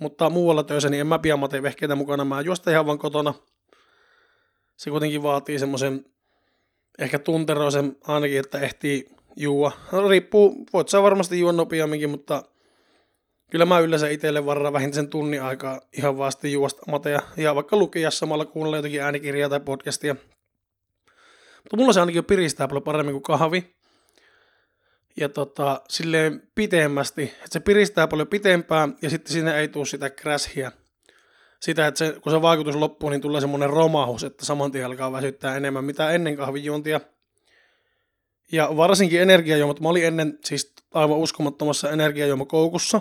Mutta 0.00 0.30
muualla 0.30 0.62
töissä, 0.62 0.88
niin 0.88 1.00
en 1.00 1.06
mä 1.06 1.18
pian 1.18 1.38
matevehkeitä 1.38 1.94
mukana. 1.94 2.24
Mä 2.24 2.40
juosta 2.40 2.70
ihan 2.70 2.86
vaan 2.86 2.98
kotona. 2.98 3.34
Se 4.76 4.90
kuitenkin 4.90 5.22
vaatii 5.22 5.58
semmoisen 5.58 6.04
ehkä 6.98 7.18
tunteroisen 7.18 7.96
ainakin, 8.06 8.40
että 8.40 8.60
ehtii 8.60 9.08
juua. 9.36 9.72
No, 9.92 10.08
riippuu, 10.08 10.66
voit 10.72 10.88
sä 10.88 11.02
varmasti 11.02 11.40
juo 11.40 11.52
nopeamminkin, 11.52 12.10
mutta 12.10 12.42
kyllä 13.50 13.64
mä 13.64 13.78
yleensä 13.78 14.08
itselle 14.08 14.46
varaan 14.46 14.72
vähintään 14.72 15.04
sen 15.04 15.10
tunnin 15.10 15.42
aikaa 15.42 15.80
ihan 15.98 16.18
vasta 16.18 16.48
juosta 16.48 16.82
mateja. 16.90 17.20
Ja 17.36 17.54
vaikka 17.54 17.76
lukia 17.76 18.10
samalla 18.10 18.44
kuunnella 18.44 18.76
jotakin 18.76 19.02
äänikirjaa 19.02 19.48
tai 19.48 19.60
podcastia. 19.60 20.16
Mutta 21.64 21.76
mulla 21.76 21.92
se 21.92 22.00
ainakin 22.00 22.18
jo 22.18 22.22
piristää 22.22 22.68
paljon 22.68 22.82
paremmin 22.82 23.12
kuin 23.12 23.22
kahvi. 23.22 23.74
Ja 25.16 25.28
tota, 25.28 25.82
silleen 25.88 26.42
pitemmästi, 26.54 27.22
että 27.22 27.48
se 27.50 27.60
piristää 27.60 28.08
paljon 28.08 28.28
pitempään 28.28 28.96
ja 29.02 29.10
sitten 29.10 29.32
siinä 29.32 29.56
ei 29.56 29.68
tule 29.68 29.86
sitä 29.86 30.10
kräshiä. 30.10 30.72
Sitä, 31.60 31.86
että 31.86 31.98
se, 31.98 32.16
kun 32.20 32.32
se 32.32 32.42
vaikutus 32.42 32.76
loppuu, 32.76 33.10
niin 33.10 33.20
tulee 33.20 33.40
semmoinen 33.40 33.70
romahus, 33.70 34.24
että 34.24 34.44
saman 34.44 34.72
tien 34.72 34.86
alkaa 34.86 35.12
väsyttää 35.12 35.56
enemmän 35.56 35.84
mitä 35.84 36.10
ennen 36.10 36.36
kahvijuontia. 36.36 37.00
Ja 38.52 38.76
varsinkin 38.76 39.22
energiajuomat. 39.22 39.80
Mä 39.80 39.88
olin 39.88 40.06
ennen 40.06 40.38
siis 40.44 40.72
aivan 40.94 41.18
uskomattomassa 41.18 41.90
energiajuomakoukussa. 41.90 43.00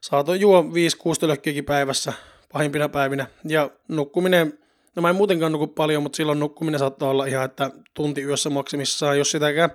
Saatoin 0.00 0.40
juo 0.40 0.62
5-6 0.62 0.66
tölkkiäkin 1.20 1.64
päivässä 1.64 2.12
pahimpina 2.52 2.88
päivinä. 2.88 3.26
Ja 3.44 3.70
nukkuminen, 3.88 4.58
no 4.96 5.02
mä 5.02 5.10
en 5.10 5.16
muutenkaan 5.16 5.52
nuku 5.52 5.66
paljon, 5.66 6.02
mutta 6.02 6.16
silloin 6.16 6.40
nukkuminen 6.40 6.78
saattaa 6.78 7.10
olla 7.10 7.26
ihan, 7.26 7.44
että 7.44 7.70
tunti 7.94 8.22
yössä 8.22 8.50
maksimissaan, 8.50 9.18
jos 9.18 9.30
sitäkään. 9.30 9.70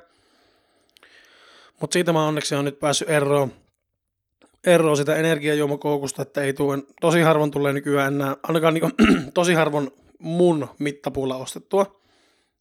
Mutta 1.81 1.93
siitä 1.93 2.13
mä 2.13 2.27
onneksi 2.27 2.55
on 2.55 2.65
nyt 2.65 2.79
päässyt 2.79 3.09
eroon, 3.09 3.53
eroon 4.65 4.97
sitä 4.97 5.15
energiajuomakoukusta, 5.15 6.21
että 6.21 6.41
ei 6.41 6.53
tule, 6.53 6.77
tosi 7.01 7.21
harvoin 7.21 7.51
tulee 7.51 7.73
nykyään 7.73 8.13
enää, 8.13 8.37
ainakaan 8.43 8.73
niin 8.73 8.93
tosi 9.33 9.53
harvoin 9.53 9.91
mun 10.19 10.67
mittapuulla 10.79 11.35
ostettua 11.35 12.05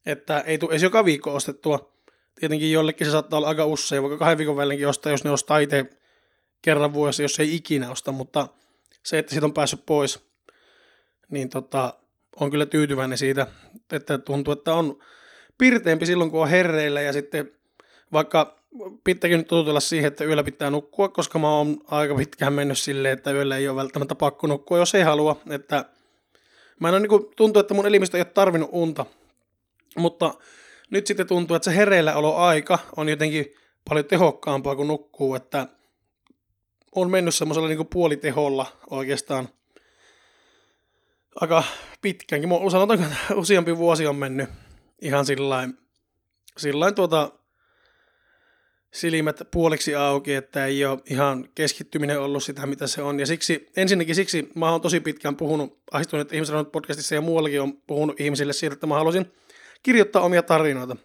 että 0.05 0.39
ei 0.39 0.57
tule 0.57 0.71
edes 0.71 0.83
joka 0.83 1.05
viikko 1.05 1.33
ostettua. 1.33 1.91
Tietenkin 2.39 2.71
jollekin 2.71 3.07
se 3.07 3.11
saattaa 3.11 3.37
olla 3.37 3.47
aika 3.47 3.65
usein, 3.65 4.03
vaikka 4.03 4.17
kahden 4.17 4.37
viikon 4.37 4.55
välinkin 4.55 4.87
ostaa, 4.87 5.11
jos 5.11 5.23
ne 5.23 5.31
ostaa 5.31 5.59
itse 5.59 5.85
kerran 6.61 6.93
vuodessa, 6.93 7.21
jos 7.21 7.39
ei 7.39 7.55
ikinä 7.55 7.91
osta, 7.91 8.11
mutta 8.11 8.47
se, 9.03 9.17
että 9.17 9.29
siitä 9.29 9.45
on 9.45 9.53
päässyt 9.53 9.85
pois, 9.85 10.19
niin 11.29 11.49
tota, 11.49 11.93
on 12.39 12.51
kyllä 12.51 12.65
tyytyväinen 12.65 13.17
siitä, 13.17 13.47
että 13.91 14.17
tuntuu, 14.17 14.53
että 14.53 14.73
on 14.73 14.99
pirteempi 15.57 16.05
silloin, 16.05 16.31
kun 16.31 16.41
on 16.41 16.49
herreillä 16.49 17.01
ja 17.01 17.13
sitten 17.13 17.51
vaikka 18.13 18.59
pitääkin 19.03 19.37
nyt 19.37 19.47
totutella 19.47 19.79
siihen, 19.79 20.07
että 20.07 20.23
yöllä 20.23 20.43
pitää 20.43 20.69
nukkua, 20.69 21.09
koska 21.09 21.39
mä 21.39 21.57
oon 21.57 21.77
aika 21.87 22.15
pitkään 22.15 22.53
mennyt 22.53 22.77
silleen, 22.77 23.13
että 23.13 23.31
yöllä 23.31 23.57
ei 23.57 23.67
ole 23.67 23.75
välttämättä 23.75 24.15
pakko 24.15 24.47
nukkua, 24.47 24.77
jos 24.77 24.95
ei 24.95 25.03
halua, 25.03 25.41
että 25.49 25.85
mä 26.79 26.87
en 26.87 26.93
ole, 26.93 26.99
niin 26.99 27.33
tuntuu, 27.35 27.59
että 27.59 27.73
mun 27.73 27.87
elimistö 27.87 28.17
ei 28.17 28.21
ole 28.21 28.25
tarvinnut 28.33 28.69
unta, 28.73 29.05
mutta 29.97 30.33
nyt 30.89 31.07
sitten 31.07 31.27
tuntuu, 31.27 31.55
että 31.55 31.71
se 31.71 31.77
hereilläoloaika 31.77 32.79
on 32.97 33.09
jotenkin 33.09 33.53
paljon 33.89 34.05
tehokkaampaa 34.05 34.75
kuin 34.75 34.87
nukkuu, 34.87 35.35
että 35.35 35.67
on 36.95 37.11
mennyt 37.11 37.35
semmoisella 37.35 37.69
niin 37.69 37.87
puoliteholla 37.87 38.65
oikeastaan 38.89 39.49
aika 41.35 41.63
pitkäänkin. 42.01 42.49
Sanotaanko, 42.71 43.05
että 43.05 43.35
useampi 43.35 43.77
vuosi 43.77 44.07
on 44.07 44.15
mennyt 44.15 44.49
ihan 45.01 45.25
sillain, 45.25 45.77
sillain 46.57 46.95
tuota, 46.95 47.31
silmät 48.93 49.39
puoliksi 49.51 49.95
auki, 49.95 50.33
että 50.33 50.65
ei 50.65 50.85
ole 50.85 50.99
ihan 51.05 51.49
keskittyminen 51.55 52.19
ollut 52.19 52.43
sitä, 52.43 52.65
mitä 52.65 52.87
se 52.87 53.01
on. 53.01 53.19
Ja 53.19 53.25
siksi, 53.25 53.67
ensinnäkin 53.77 54.15
siksi 54.15 54.49
mä 54.55 54.71
oon 54.71 54.81
tosi 54.81 54.99
pitkään 54.99 55.35
puhunut, 55.35 55.79
ahdistunut 55.91 56.33
ihmiset 56.33 56.71
podcastissa 56.71 57.15
ja 57.15 57.21
muuallakin 57.21 57.61
on 57.61 57.77
puhunut 57.87 58.19
ihmisille 58.19 58.53
siitä, 58.53 58.73
että 58.73 58.87
mä 58.87 58.95
haluaisin 58.95 59.31
kirjoittaa 59.83 60.21
omia 60.21 60.43
tarinoita, 60.43 60.95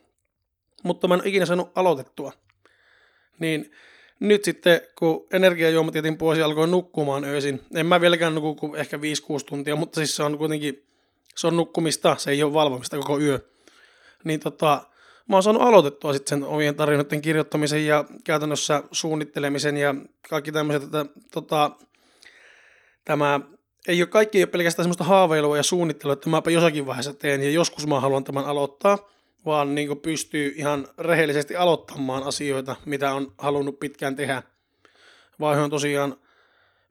mutta 0.82 1.08
mä 1.08 1.14
en 1.14 1.20
ole 1.20 1.28
ikinä 1.28 1.46
saanut 1.46 1.72
aloitettua. 1.74 2.32
Niin 3.38 3.70
nyt 4.20 4.44
sitten, 4.44 4.80
kun 4.98 5.26
energiajuomat 5.32 5.94
jätin 5.94 6.18
pois 6.18 6.38
ja 6.38 6.44
alkoin 6.44 6.70
nukkumaan 6.70 7.24
öisin, 7.24 7.60
en 7.74 7.86
mä 7.86 8.00
vieläkään 8.00 8.34
nuku 8.34 8.54
kuin 8.54 8.74
ehkä 8.74 8.96
5-6 8.96 9.00
tuntia, 9.48 9.76
mutta 9.76 10.00
siis 10.00 10.16
se 10.16 10.22
on 10.22 10.38
kuitenkin, 10.38 10.86
se 11.36 11.46
on 11.46 11.56
nukkumista, 11.56 12.16
se 12.18 12.30
ei 12.30 12.42
ole 12.42 12.52
valvomista 12.52 12.96
koko 12.96 13.20
yö. 13.20 13.40
Niin 14.24 14.40
tota, 14.40 14.82
mä 15.28 15.36
oon 15.36 15.42
saanut 15.42 15.62
aloitettua 15.62 16.12
sitten 16.12 16.38
sen 16.38 16.48
omien 16.48 16.74
tarinoiden 16.74 17.22
kirjoittamisen 17.22 17.86
ja 17.86 18.04
käytännössä 18.24 18.82
suunnittelemisen 18.92 19.76
ja 19.76 19.94
kaikki 20.28 20.52
tämmöiset, 20.52 20.82
että 20.82 21.06
tota, 21.30 21.70
tämä 23.04 23.40
ei 23.88 24.02
ole 24.02 24.08
kaikki 24.08 24.38
ei 24.38 24.44
ole 24.44 24.50
pelkästään 24.50 24.84
semmoista 24.84 25.04
haaveilua 25.04 25.56
ja 25.56 25.62
suunnittelua, 25.62 26.12
että 26.12 26.30
mäpä 26.30 26.50
jossakin 26.50 26.86
vaiheessa 26.86 27.14
teen 27.14 27.42
ja 27.42 27.50
joskus 27.50 27.86
mä 27.86 28.00
haluan 28.00 28.24
tämän 28.24 28.44
aloittaa, 28.44 28.98
vaan 29.46 29.74
niin 29.74 30.00
pystyy 30.00 30.52
ihan 30.56 30.88
rehellisesti 30.98 31.56
aloittamaan 31.56 32.22
asioita, 32.22 32.76
mitä 32.84 33.14
on 33.14 33.32
halunnut 33.38 33.80
pitkään 33.80 34.16
tehdä. 34.16 34.42
Vaihe 35.40 35.62
on 35.62 35.70
tosiaan 35.70 36.16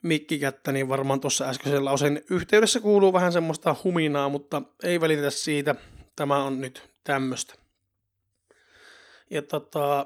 mikkikättä, 0.02 0.72
niin 0.72 0.90
varmaan 0.90 1.20
tuossa 1.20 1.46
äskeisellä 1.46 1.92
osin 1.92 2.22
yhteydessä 2.30 2.80
kuuluu 2.80 3.14
vähän 3.14 3.34
semmoista 3.34 3.76
huminaa, 3.84 4.30
mutta 4.30 4.62
ei 4.84 5.02
välitetä 5.02 5.30
siitä. 5.30 5.76
Tämä 6.16 6.44
on 6.44 6.62
nyt 6.62 6.90
tämmöistä. 7.04 7.54
Ja 9.30 9.42
tota, 9.42 10.06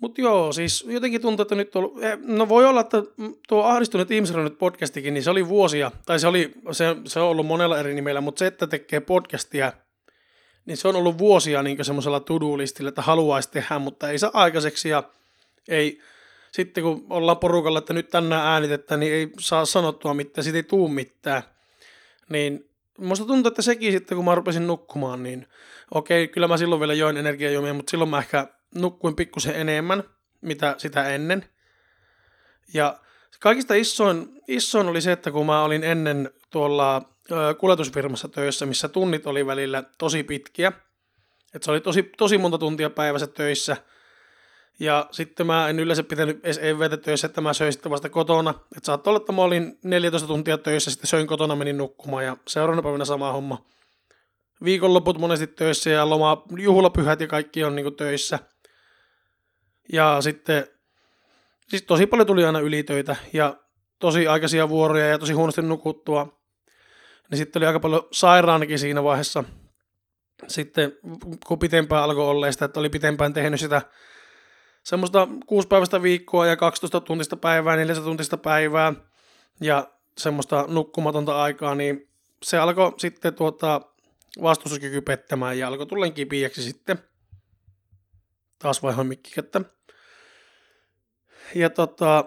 mutta 0.00 0.20
joo, 0.20 0.52
siis 0.52 0.84
jotenkin 0.88 1.20
tuntuu, 1.20 1.42
että 1.42 1.54
nyt 1.54 1.76
on, 1.76 2.04
eh, 2.04 2.18
no 2.22 2.48
voi 2.48 2.66
olla, 2.66 2.80
että 2.80 3.02
tuo 3.48 3.62
Ahdistunut 3.62 4.10
ihmisryhmät 4.10 4.58
podcastikin, 4.58 5.14
niin 5.14 5.24
se 5.24 5.30
oli 5.30 5.48
vuosia, 5.48 5.90
tai 6.06 6.20
se, 6.20 6.26
oli, 6.26 6.52
se, 6.72 6.96
se 7.06 7.20
on 7.20 7.28
ollut 7.28 7.46
monella 7.46 7.78
eri 7.78 7.94
nimellä, 7.94 8.20
mutta 8.20 8.38
se, 8.38 8.46
että 8.46 8.66
tekee 8.66 9.00
podcastia, 9.00 9.72
niin 10.66 10.76
se 10.76 10.88
on 10.88 10.96
ollut 10.96 11.18
vuosia 11.18 11.62
niin 11.62 11.84
semmoisella 11.84 12.20
to-do-listillä, 12.20 12.88
että 12.88 13.02
haluaisi 13.02 13.50
tehdä, 13.50 13.78
mutta 13.78 14.10
ei 14.10 14.18
saa 14.18 14.30
aikaiseksi 14.34 14.88
ja 14.88 15.02
ei, 15.68 16.00
sitten 16.52 16.84
kun 16.84 17.06
ollaan 17.10 17.38
porukalla, 17.38 17.78
että 17.78 17.92
nyt 17.92 18.10
tänään 18.10 18.46
äänitettä, 18.46 18.96
niin 18.96 19.12
ei 19.12 19.30
saa 19.40 19.64
sanottua 19.64 20.14
mitään, 20.14 20.44
siitä 20.44 20.58
ei 20.58 20.62
tuu 20.62 20.88
mitään. 20.88 21.42
Niin 22.28 22.70
musta 22.98 23.24
tuntuu, 23.24 23.48
että 23.48 23.62
sekin 23.62 23.92
sitten, 23.92 24.16
kun 24.16 24.24
mä 24.24 24.34
rupesin 24.34 24.66
nukkumaan, 24.66 25.22
niin 25.22 25.46
okei, 25.90 26.28
kyllä 26.28 26.48
mä 26.48 26.56
silloin 26.56 26.80
vielä 26.80 26.94
join 26.94 27.16
energiajuomia, 27.16 27.74
mutta 27.74 27.90
silloin 27.90 28.10
mä 28.10 28.18
ehkä 28.18 28.46
nukkuin 28.74 29.16
pikkusen 29.16 29.54
enemmän, 29.54 30.04
mitä 30.40 30.74
sitä 30.78 31.08
ennen. 31.08 31.44
Ja 32.74 32.98
kaikista 33.40 33.74
isoin, 33.74 34.42
isoin 34.48 34.88
oli 34.88 35.00
se, 35.00 35.12
että 35.12 35.30
kun 35.30 35.46
mä 35.46 35.62
olin 35.62 35.84
ennen 35.84 36.30
tuolla 36.50 37.15
kuljetusfirmassa 37.58 38.28
töissä, 38.28 38.66
missä 38.66 38.88
tunnit 38.88 39.26
oli 39.26 39.46
välillä 39.46 39.82
tosi 39.98 40.22
pitkiä, 40.22 40.72
että 41.54 41.64
se 41.64 41.70
oli 41.70 41.80
tosi, 41.80 42.02
tosi 42.02 42.38
monta 42.38 42.58
tuntia 42.58 42.90
päivässä 42.90 43.26
töissä, 43.26 43.76
ja 44.80 45.08
sitten 45.10 45.46
mä 45.46 45.68
en 45.68 45.80
yleensä 45.80 46.02
pitänyt 46.02 46.44
edes 46.44 46.58
evätä 46.62 46.96
töissä, 46.96 47.26
että 47.26 47.40
mä 47.40 47.52
söin 47.52 47.72
sitten 47.72 47.92
vasta 47.92 48.08
kotona. 48.08 48.50
Että 48.50 48.86
saattoi 48.86 49.10
olla, 49.10 49.20
että 49.20 49.32
mä 49.32 49.42
olin 49.42 49.78
14 49.84 50.28
tuntia 50.28 50.58
töissä, 50.58 50.90
sitten 50.90 51.08
söin 51.08 51.26
kotona, 51.26 51.56
menin 51.56 51.78
nukkumaan 51.78 52.24
ja 52.24 52.36
seuraavana 52.48 52.82
päivänä 52.82 53.04
sama 53.04 53.32
homma. 53.32 53.66
Viikonloput 54.64 55.18
monesti 55.18 55.46
töissä 55.46 55.90
ja 55.90 56.10
loma, 56.10 56.42
juhlapyhät 56.58 57.20
ja 57.20 57.26
kaikki 57.26 57.64
on 57.64 57.76
niin 57.76 57.96
töissä– 57.96 58.38
ja 59.92 60.16
sitten 60.20 60.66
siis 61.68 61.82
tosi 61.82 62.06
paljon 62.06 62.26
tuli 62.26 62.44
aina 62.44 62.60
ylitöitä 62.60 63.16
ja 63.32 63.56
tosi 63.98 64.26
aikaisia 64.26 64.68
vuoroja 64.68 65.06
ja 65.06 65.18
tosi 65.18 65.32
huonosti 65.32 65.62
nukuttua. 65.62 66.40
Niin 67.30 67.38
sitten 67.38 67.60
oli 67.60 67.66
aika 67.66 67.80
paljon 67.80 68.08
sairaanakin 68.12 68.78
siinä 68.78 69.02
vaiheessa. 69.02 69.44
Sitten 70.48 70.92
kun 71.46 71.58
pitempään 71.58 72.02
alkoi 72.02 72.28
olla 72.28 72.52
sitä, 72.52 72.64
että 72.64 72.80
oli 72.80 72.90
pitempään 72.90 73.32
tehnyt 73.32 73.60
sitä 73.60 73.82
semmoista 74.82 75.28
kuusipäiväistä 75.46 76.02
viikkoa 76.02 76.46
ja 76.46 76.56
12 76.56 77.00
tuntista 77.00 77.36
päivää, 77.36 77.76
4 77.76 77.94
tuntista 77.94 78.36
päivää 78.36 78.92
ja 79.60 79.90
semmoista 80.18 80.64
nukkumatonta 80.68 81.42
aikaa, 81.42 81.74
niin 81.74 82.08
se 82.42 82.58
alkoi 82.58 82.92
sitten 82.98 83.34
tuota 83.34 83.80
vastustuskyky 84.42 85.00
pettämään 85.00 85.58
ja 85.58 85.68
alkoi 85.68 85.86
tulla 85.86 86.10
kipiäksi 86.10 86.62
sitten. 86.62 86.98
Taas 88.58 88.82
vaihoin 88.82 89.06
mikkikettä. 89.06 89.60
Ja 91.54 91.70
tota, 91.70 92.24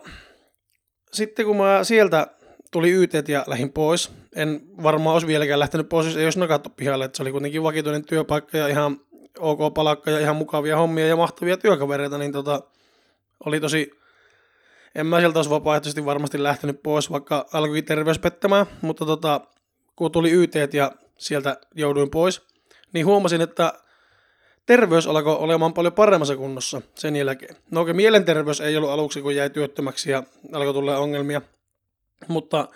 sitten 1.14 1.46
kun 1.46 1.58
mä 1.58 1.84
sieltä 1.84 2.28
tuli 2.72 2.92
YT 2.92 3.14
ja 3.28 3.44
lähdin 3.48 3.74
pois, 3.74 4.12
en 4.36 4.62
varmaan 4.84 5.14
olisi 5.14 5.28
vieläkään 5.28 5.60
lähtenyt 5.60 5.90
pois, 5.90 6.06
jos 6.06 6.18
ei 6.18 6.24
olisi 6.24 6.40
nakattu 6.40 6.70
pihalle, 6.70 7.06
että 7.06 7.18
se 7.18 7.24
oli 7.24 7.32
kuitenkin 7.32 7.64
vakituinen 7.64 8.06
työpaikka 8.06 8.58
ja 8.58 8.68
ihan 8.68 9.02
ok 9.40 9.74
palakka 9.74 10.12
ja 10.12 10.20
ihan 10.20 10.36
mukavia 10.36 10.78
hommia 10.78 11.08
ja 11.08 11.16
mahtavia 11.16 11.58
työkavereita, 11.58 12.18
niin 12.18 12.32
tota, 12.32 12.62
oli 13.46 13.60
tosi 13.60 14.00
en 14.96 15.06
mä 15.06 15.20
sieltä 15.20 15.40
olisi 15.40 15.50
vapaaehtoisesti 15.50 16.06
varmasti 16.06 16.44
lähtenyt 16.44 16.84
pois, 16.84 17.12
vaikka 17.12 17.46
alkoikin 17.54 17.86
terveys 17.86 18.20
pettämään, 18.20 18.66
mutta 18.82 19.06
tota, 19.06 19.42
kun 19.96 20.12
tuli 20.12 20.32
YT 20.32 20.54
ja 20.74 20.92
sieltä 21.18 21.58
jouduin 21.76 22.10
pois, 22.10 22.42
niin 22.94 23.06
huomasin, 23.06 23.42
että 23.42 23.74
terveys 24.66 25.08
alkoi 25.08 25.36
olemaan 25.36 25.74
paljon 25.74 25.94
paremmassa 25.94 26.36
kunnossa 26.36 26.82
sen 26.96 27.16
jälkeen. 27.16 27.56
No 27.72 27.80
oikein 27.80 27.96
mielenterveys 27.96 28.62
ei 28.62 28.78
ollut 28.78 28.90
aluksi, 28.90 29.22
kun 29.22 29.36
jäi 29.36 29.50
työttömäksi 29.50 30.12
ja 30.12 30.24
alkoi 30.54 30.74
tulla 30.74 30.98
ongelmia, 30.98 31.42
mutta 32.28 32.68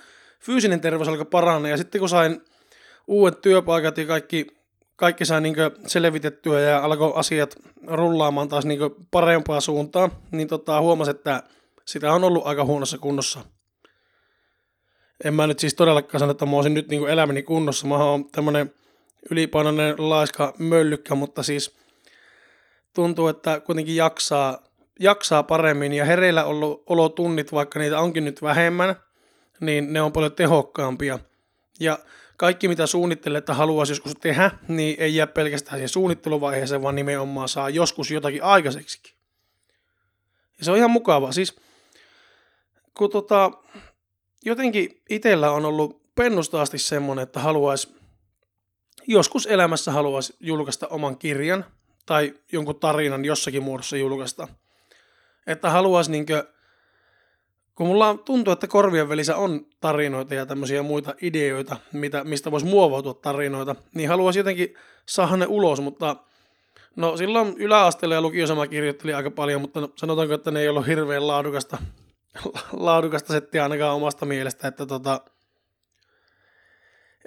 fyysinen 0.44 0.82
terveys 0.82 1.08
alkoi 1.08 1.26
paranna 1.26 1.70
ja 1.70 1.78
sitten 1.78 2.00
kun 2.00 2.10
sain 2.10 2.42
uudet 3.08 3.42
työpaikat 3.42 3.98
ja 3.98 4.06
kaikki, 4.06 4.48
kaikki 4.96 5.26
sai 5.26 5.42
niin 5.42 5.56
selvitettyä 5.88 6.60
ja 6.60 6.80
alkoi 6.80 7.14
asiat 7.16 7.56
rullaamaan 7.88 8.50
taas 8.50 8.66
niin 8.66 8.80
parempaa 9.12 9.62
suuntaan, 9.62 10.12
niin 10.32 10.48
tota, 10.48 10.82
huomasin, 10.82 11.16
että 11.16 11.44
sitä 11.86 12.14
on 12.14 12.24
ollut 12.24 12.48
aika 12.48 12.66
huonossa 12.66 12.98
kunnossa. 12.98 13.40
En 15.24 15.34
mä 15.34 15.48
nyt 15.48 15.60
siis 15.60 15.74
todellakaan 15.74 16.20
sano, 16.20 16.32
että 16.32 16.46
mä 16.46 16.56
olisin 16.56 16.74
nyt 16.74 16.88
niin 16.88 17.10
elämäni 17.10 17.44
kunnossa. 17.44 17.88
Mä 17.88 17.96
oon 17.96 18.32
tämmönen 18.32 18.74
ylipainoinen 19.32 19.96
laiska 19.98 20.54
möllykkä, 20.60 21.16
mutta 21.16 21.44
siis 21.44 21.76
tuntuu, 22.94 23.28
että 23.28 23.60
kuitenkin 23.60 23.96
jaksaa, 23.96 24.64
jaksaa 25.00 25.44
paremmin 25.44 25.94
ja 25.94 26.06
hereillä 26.06 26.46
ollut 26.46 26.84
olotunnit, 26.86 27.52
vaikka 27.52 27.80
niitä 27.80 28.00
onkin 28.00 28.26
nyt 28.26 28.42
vähemmän, 28.42 28.96
niin 29.66 29.94
ne 29.94 30.02
on 30.02 30.12
paljon 30.12 30.32
tehokkaampia. 30.32 31.20
Ja 31.80 32.00
kaikki 32.38 32.68
mitä 32.68 32.88
suunnittelee, 32.88 33.38
että 33.38 33.54
haluaisi 33.54 33.92
joskus 33.92 34.16
tehdä, 34.22 34.52
niin 34.68 34.96
ei 35.00 35.16
jää 35.16 35.28
pelkästään 35.28 35.76
siihen 35.76 35.90
suunnitteluvaiheeseen, 35.90 36.82
vaan 36.82 36.96
nimenomaan 36.96 37.50
saa 37.50 37.70
joskus 37.70 38.12
jotakin 38.12 38.44
aikaiseksikin. 38.44 39.14
Ja 40.60 40.66
se 40.66 40.72
on 40.72 40.78
ihan 40.78 40.92
mukavaa. 40.92 41.32
Siis 41.32 41.56
kun 42.94 43.10
tota, 43.10 43.52
jotenkin 44.46 45.02
itsellä 45.10 45.52
on 45.52 45.66
ollut 45.66 46.16
pennusta 46.16 46.62
asti 46.62 46.78
semmoinen, 46.78 47.24
että 47.24 47.40
haluaisi, 47.40 47.96
joskus 49.08 49.46
elämässä 49.46 49.92
haluaisi 49.92 50.36
julkaista 50.40 50.88
oman 50.88 51.18
kirjan 51.18 51.66
tai 52.06 52.34
jonkun 52.52 52.80
tarinan 52.80 53.26
jossakin 53.26 53.64
muodossa 53.64 53.98
julkaista. 53.98 54.48
Että 55.48 55.70
haluaisi 55.70 56.12
niinkö, 56.12 56.48
kun 57.76 57.88
mulla 57.88 58.18
tuntuu, 58.26 58.54
että 58.54 58.68
korvien 58.68 59.10
välissä 59.10 59.36
on 59.36 59.66
tarinoita 59.82 60.36
ja 60.36 60.46
tämmöisiä 60.46 60.84
muita 60.84 61.16
ideoita, 61.22 61.78
mitä, 61.94 62.24
mistä 62.24 62.52
voisi 62.52 62.66
muovautua 62.66 63.14
tarinoita, 63.14 63.76
niin 63.94 64.10
haluaisi 64.10 64.40
jotenkin 64.40 64.76
saada 65.06 65.38
ne 65.38 65.46
ulos, 65.50 65.82
mutta 65.82 66.16
no 66.96 67.18
silloin 67.18 67.56
yläasteella 67.58 68.16
ja 68.16 68.22
lukiossa 68.22 68.56
mä 68.56 68.68
kirjoittelin 68.68 69.16
aika 69.16 69.32
paljon, 69.32 69.62
mutta 69.62 69.82
no, 69.82 69.90
sanotaanko, 69.96 70.34
että 70.34 70.52
ne 70.52 70.62
ei 70.62 70.70
ollut 70.70 70.88
hirveän 70.88 71.28
laadukasta 71.28 71.78
laadukasta 72.72 73.34
settiä 73.34 73.64
ainakaan 73.64 73.96
omasta 73.96 74.26
mielestä, 74.26 74.68
että 74.68 74.86
tota, 74.86 75.22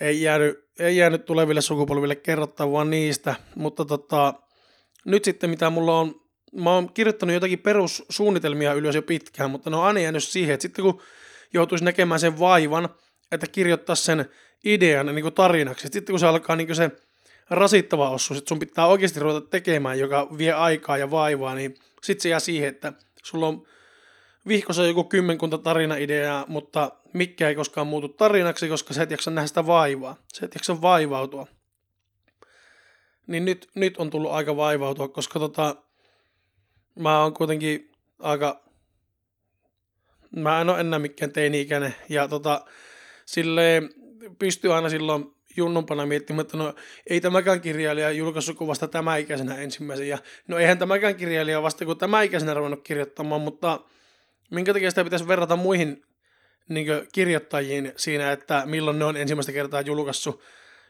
ei, 0.00 0.23
jäänyt, 0.23 0.69
ei 0.79 0.97
jäänyt 0.97 1.25
tuleville 1.25 1.61
sukupolville 1.61 2.17
kerrottavaa 2.17 2.85
niistä, 2.85 3.35
mutta 3.55 3.85
tota, 3.85 4.35
nyt 5.05 5.25
sitten 5.25 5.50
mitä 5.50 5.71
mulla 5.71 6.00
on, 6.00 6.21
mä 6.63 6.75
oon 6.75 6.93
kirjoittanut 6.93 7.35
jotakin 7.35 7.59
perussuunnitelmia 7.59 8.73
ylös 8.73 8.95
jo 8.95 9.03
pitkään, 9.03 9.51
mutta 9.51 9.71
ne 9.71 9.77
on 9.77 9.85
aina 9.85 10.01
jäänyt 10.01 10.25
siihen, 10.25 10.55
että 10.55 10.63
sitten 10.63 10.85
kun 10.85 11.03
joutuisi 11.55 11.85
näkemään 11.85 12.21
sen 12.21 12.39
vaivan, 12.39 12.89
että 13.33 13.47
kirjoittaa 13.47 13.97
sen 13.97 14.31
idean 14.65 15.07
niin 15.07 15.23
kuin 15.23 15.35
tarinaksi, 15.35 15.89
sitten 15.89 16.13
kun 16.13 16.21
se 16.21 16.27
alkaa 16.27 16.57
niin 16.57 16.67
kuin 16.67 16.77
se 16.77 16.91
rasittava 17.51 18.11
osuus, 18.11 18.39
että 18.39 18.49
sun 18.49 18.59
pitää 18.59 18.87
oikeasti 18.87 19.21
ruveta 19.21 19.47
tekemään, 19.47 19.99
joka 19.99 20.29
vie 20.39 20.53
aikaa 20.53 20.99
ja 20.99 21.11
vaivaa, 21.11 21.55
niin 21.55 21.75
sitten 22.03 22.23
se 22.23 22.29
jää 22.29 22.41
siihen, 22.41 22.69
että 22.69 22.93
sulla 23.25 23.47
on 23.47 23.67
vihkossa 24.49 24.87
joku 24.87 25.05
kymmenkunta 25.05 25.59
tarinaideaa, 25.59 26.45
mutta 26.49 26.91
mikä 27.13 27.49
ei 27.49 27.55
koskaan 27.55 27.87
muutu 27.87 28.09
tarinaksi, 28.09 28.69
koska 28.69 28.95
sä 28.95 29.03
et 29.03 29.11
jaksa 29.11 29.31
nähdä 29.31 29.47
sitä 29.47 29.67
vaivaa. 29.67 30.17
Sä 30.35 30.47
et 30.47 30.55
jaksa 30.55 30.83
vaivautua. 30.83 31.47
Niin 33.26 33.45
nyt, 33.45 33.69
nyt 33.75 33.97
on 33.97 34.11
tullut 34.11 34.33
aika 34.33 34.57
vaivautua, 34.57 35.09
koska 35.09 35.39
tota, 35.39 35.76
mä 36.99 37.23
oon 37.23 37.35
kuitenkin 37.35 37.93
aika... 38.19 38.67
Mä 40.37 40.61
en 40.61 40.71
ole 40.71 40.80
enää 40.80 40.99
mikään 40.99 41.32
teini-ikäinen. 41.32 41.95
Ja 42.09 42.28
tota, 42.28 42.65
silleen 43.26 43.91
pystyy 44.39 44.75
aina 44.75 44.89
silloin 44.89 45.37
junnumpana 45.56 46.06
miettimään, 46.06 46.41
että 46.41 46.56
no 46.56 46.75
ei 47.11 47.21
tämäkään 47.21 47.61
kirjailija 47.61 48.11
julkaissut 48.11 48.56
kuvasta 48.56 48.89
tämä 48.89 49.17
ikäisenä 49.17 49.56
ensimmäisen. 49.56 50.09
Ja 50.09 50.19
no 50.49 50.59
eihän 50.59 50.78
tämäkään 50.78 51.17
kirjailija 51.17 51.63
vasta 51.63 51.85
kun 51.85 51.99
tämä 51.99 52.23
ikäisenä 52.23 52.54
ruvennut 52.54 52.82
kirjoittamaan, 52.82 53.41
mutta 53.41 53.80
minkä 54.50 54.73
takia 54.73 54.91
sitä 54.91 55.04
pitäisi 55.04 55.28
verrata 55.28 55.56
muihin 55.56 56.02
niin 56.69 56.87
kirjoittajiin 57.13 57.93
siinä, 57.97 58.32
että 58.32 58.63
milloin 58.67 58.99
ne 58.99 59.04
on 59.04 59.17
ensimmäistä 59.17 59.52
kertaa 59.52 59.80
julkaissut. 59.80 60.43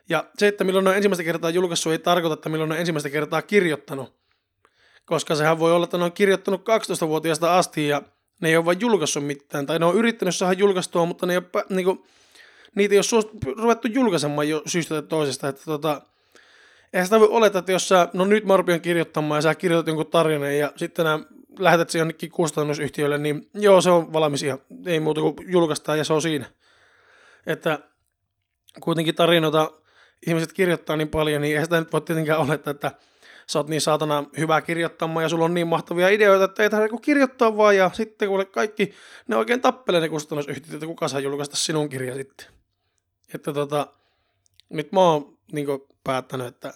Ja 0.09 0.25
se, 0.39 0.47
että 0.47 0.65
milloin 0.65 0.85
ne 0.85 0.91
on 0.91 0.97
ensimmäistä 0.97 1.25
kertaa 1.25 1.51
julkaissut, 1.51 1.93
ei 1.93 1.99
tarkoita, 1.99 2.35
että 2.35 2.49
milloin 2.49 2.69
ne 2.69 2.75
on 2.75 2.81
ensimmäistä 2.81 3.11
kertaa 3.11 3.43
kirjoittanut. 3.43 4.26
Koska 5.07 5.35
sehän 5.35 5.59
voi 5.59 5.73
olla, 5.73 5.85
että 5.85 5.99
ne 5.99 6.05
on 6.05 6.13
kirjoittanut 6.13 6.61
12-vuotiaasta 6.61 7.59
asti 7.59 7.89
ja 7.89 8.03
ne 8.41 8.49
ei 8.49 8.57
ole 8.57 8.65
vain 8.65 8.81
julkaissut 8.81 9.27
mitään. 9.27 9.67
Tai 9.67 9.79
ne 9.79 9.85
on 9.85 9.97
yrittänyt 9.97 10.37
saada 10.37 10.53
julkaistua, 10.53 11.07
mutta 11.07 11.27
ne 11.27 11.33
ei 11.33 11.37
ole, 11.37 11.65
niin 11.69 11.85
kuin, 11.85 12.05
niitä 12.75 12.95
ei 12.95 12.99
ole 12.99 13.55
ruvettu 13.63 13.89
julkaisemaan 13.89 14.49
jo 14.49 14.63
syystä 14.67 14.95
tai 14.95 15.03
toisesta. 15.03 15.49
Että 15.49 15.65
tota, 15.65 16.03
eihän 16.93 17.07
sitä 17.07 17.21
voi 17.21 17.29
olettaa, 17.29 17.59
että 17.59 17.73
jos 17.73 17.89
sä, 17.89 18.09
no 18.13 18.25
nyt 18.25 18.45
mä 18.45 18.57
rupean 18.57 18.81
kirjoittamaan 18.81 19.39
ja 19.39 19.43
sä 19.43 19.55
kirjoitat 19.55 19.87
jonkun 19.87 20.07
tarinan 20.07 20.59
ja 20.59 20.73
sitten 20.77 21.05
nämä 21.05 21.21
lähetät 21.59 21.91
se 21.91 21.99
jonnekin 21.99 22.31
kustannusyhtiölle, 22.31 23.19
niin 23.19 23.51
joo, 23.55 23.81
se 23.81 23.91
on 23.91 24.13
valmis 24.13 24.43
ja 24.43 24.59
ei 24.87 25.01
muuta 25.01 25.21
kuin 25.21 25.35
julkaistaan 25.47 25.99
ja 25.99 26.05
se 26.05 26.13
on 26.13 26.23
siinä. 26.23 26.47
Että 27.47 27.79
kuitenkin 28.81 29.15
tarinoita 29.15 29.73
ihmiset 30.27 30.53
kirjoittaa 30.53 30.97
niin 30.97 31.09
paljon, 31.09 31.43
niin 31.43 31.53
eihän 31.53 31.67
sitä 31.67 31.81
nyt 31.81 31.93
voi 31.93 32.01
tietenkään 32.01 32.41
olettaa, 32.41 32.71
että 32.71 32.93
sä 33.47 33.59
oot 33.59 33.69
niin 33.69 33.81
saatana 33.81 34.25
hyvä 34.39 34.61
kirjoittamaan 34.61 35.23
ja 35.23 35.29
sulla 35.29 35.45
on 35.45 35.55
niin 35.55 35.67
mahtavia 35.67 36.09
ideoita, 36.09 36.45
että 36.45 36.63
ei 36.63 36.71
tarvitse 36.71 36.97
kirjoittaa 37.03 37.57
vaan 37.57 37.77
ja 37.77 37.91
sitten 37.95 38.29
kun 38.29 38.47
kaikki, 38.51 38.93
ne 39.29 39.37
oikein 39.37 39.61
tappelee 39.61 40.01
ne 40.01 40.09
kustannusyhtiöt, 40.09 40.75
että 40.75 40.87
kuka 40.87 41.09
saa 41.09 41.21
julkaista 41.21 41.57
sinun 41.57 41.89
kirja 41.89 42.15
sitten. 42.15 42.47
Että 43.35 43.53
tota, 43.53 43.87
nyt 44.69 44.93
mä 44.93 45.01
oon 45.01 45.39
niin 45.53 45.67
päättänyt, 46.05 46.47
että 46.47 46.75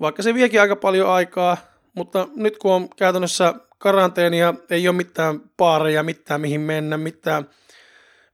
vaikka 0.00 0.22
se 0.22 0.34
viekin 0.34 0.60
aika 0.60 0.76
paljon 0.76 1.10
aikaa, 1.10 1.56
mutta 1.94 2.28
nyt 2.36 2.58
kun 2.58 2.72
on 2.72 2.88
käytännössä 2.88 3.54
karanteenia, 3.78 4.54
ei 4.70 4.88
ole 4.88 4.96
mitään 4.96 5.40
paareja, 5.56 6.02
mitään 6.02 6.40
mihin 6.40 6.60
mennä, 6.60 6.96
mitään 6.96 7.50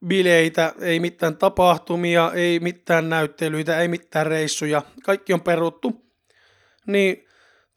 bileitä, 0.07 0.73
ei 0.81 1.01
mitään 1.01 1.37
tapahtumia, 1.37 2.33
ei 2.35 2.61
mitään 2.61 3.09
näyttelyitä, 3.09 3.81
ei 3.81 3.89
mitään 3.89 4.27
reissuja, 4.27 4.83
kaikki 5.05 5.33
on 5.33 5.41
peruttu, 5.41 6.05
niin 6.87 7.28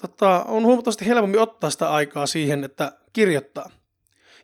tota, 0.02 0.44
on 0.44 0.64
huomattavasti 0.64 1.06
helpompi 1.06 1.38
ottaa 1.38 1.70
sitä 1.70 1.92
aikaa 1.92 2.26
siihen, 2.28 2.64
että 2.64 2.92
kirjoittaa. 3.14 3.70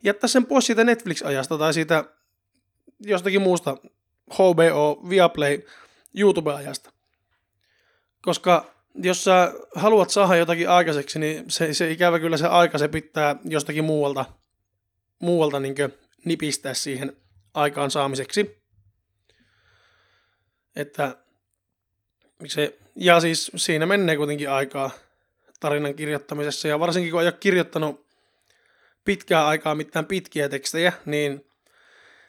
Jättää 0.03 0.27
sen 0.27 0.45
pois 0.45 0.65
siitä 0.65 0.83
Netflix-ajasta 0.83 1.57
tai 1.57 1.73
siitä 1.73 2.03
jostakin 2.99 3.41
muusta 3.41 3.77
HBO, 4.33 5.09
Viaplay, 5.09 5.61
YouTube-ajasta. 6.13 6.91
Koska 8.21 8.73
jos 9.03 9.23
sä 9.23 9.53
haluat 9.75 10.09
saada 10.09 10.35
jotakin 10.35 10.69
aikaiseksi, 10.69 11.19
niin 11.19 11.45
se, 11.47 11.73
se 11.73 11.91
ikävä 11.91 12.19
kyllä 12.19 12.37
se 12.37 12.47
aika 12.47 12.77
se 12.77 12.87
pitää 12.87 13.35
jostakin 13.45 13.83
muualta, 13.83 14.25
muualta 15.19 15.59
niin 15.59 15.75
nipistää 16.25 16.73
siihen 16.73 17.17
aikaan 17.53 17.91
saamiseksi. 17.91 18.63
Että 20.75 21.17
se, 22.47 22.77
ja 22.95 23.19
siis 23.19 23.51
siinä 23.55 23.85
menee 23.85 24.17
kuitenkin 24.17 24.49
aikaa 24.49 24.91
tarinan 25.59 25.95
kirjoittamisessa, 25.95 26.67
ja 26.67 26.79
varsinkin 26.79 27.11
kun 27.11 27.21
ei 27.21 27.27
ole 27.27 27.37
kirjoittanut 27.39 28.07
pitkää 29.05 29.47
aikaa 29.47 29.75
mitään 29.75 30.05
pitkiä 30.05 30.49
tekstejä, 30.49 30.93
niin 31.05 31.45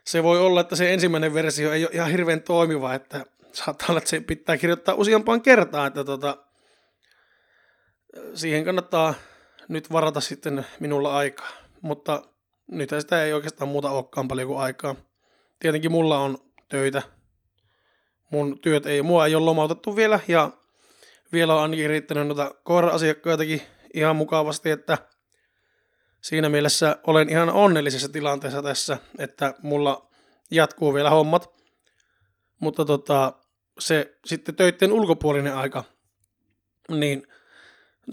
se 0.04 0.22
voi 0.22 0.40
olla, 0.40 0.60
että 0.60 0.76
se 0.76 0.94
ensimmäinen 0.94 1.34
versio 1.34 1.72
ei 1.72 1.84
ole 1.84 1.94
ihan 1.94 2.10
hirveän 2.10 2.42
toimiva, 2.42 2.94
että 2.94 3.26
saattaa 3.52 3.86
olla, 3.88 3.98
että 3.98 4.10
se 4.10 4.20
pitää 4.20 4.56
kirjoittaa 4.56 4.94
useampaan 4.94 5.42
kertaan, 5.42 5.86
että 5.86 6.04
tota, 6.04 6.36
siihen 8.34 8.64
kannattaa 8.64 9.14
nyt 9.68 9.92
varata 9.92 10.20
sitten 10.20 10.66
minulla 10.80 11.16
aikaa. 11.16 11.50
Mutta 11.80 12.22
nyt 12.66 12.90
sitä 13.00 13.24
ei 13.24 13.32
oikeastaan 13.32 13.68
muuta 13.68 13.90
olekaan 13.90 14.28
paljon 14.28 14.48
kuin 14.48 14.60
aikaa. 14.60 14.94
Tietenkin 15.58 15.90
mulla 15.90 16.18
on 16.18 16.38
töitä. 16.68 17.02
Mun 18.30 18.58
työt 18.60 18.86
ei, 18.86 19.02
mua 19.02 19.26
ei 19.26 19.34
ole 19.34 19.44
lomautettu 19.44 19.96
vielä 19.96 20.20
ja 20.28 20.50
vielä 21.32 21.54
on 21.54 21.62
ainakin 21.62 21.88
riittänyt 21.88 22.26
noita 22.26 22.54
koira-asiakkaitakin 22.64 23.62
ihan 23.94 24.16
mukavasti, 24.16 24.70
että 24.70 24.98
siinä 26.20 26.48
mielessä 26.48 26.96
olen 27.06 27.28
ihan 27.28 27.50
onnellisessa 27.50 28.08
tilanteessa 28.08 28.62
tässä, 28.62 28.98
että 29.18 29.54
mulla 29.62 30.08
jatkuu 30.50 30.94
vielä 30.94 31.10
hommat. 31.10 31.50
Mutta 32.60 32.84
tota, 32.84 33.32
se 33.78 34.18
sitten 34.24 34.54
töiden 34.54 34.92
ulkopuolinen 34.92 35.56
aika, 35.56 35.84
niin 36.88 37.26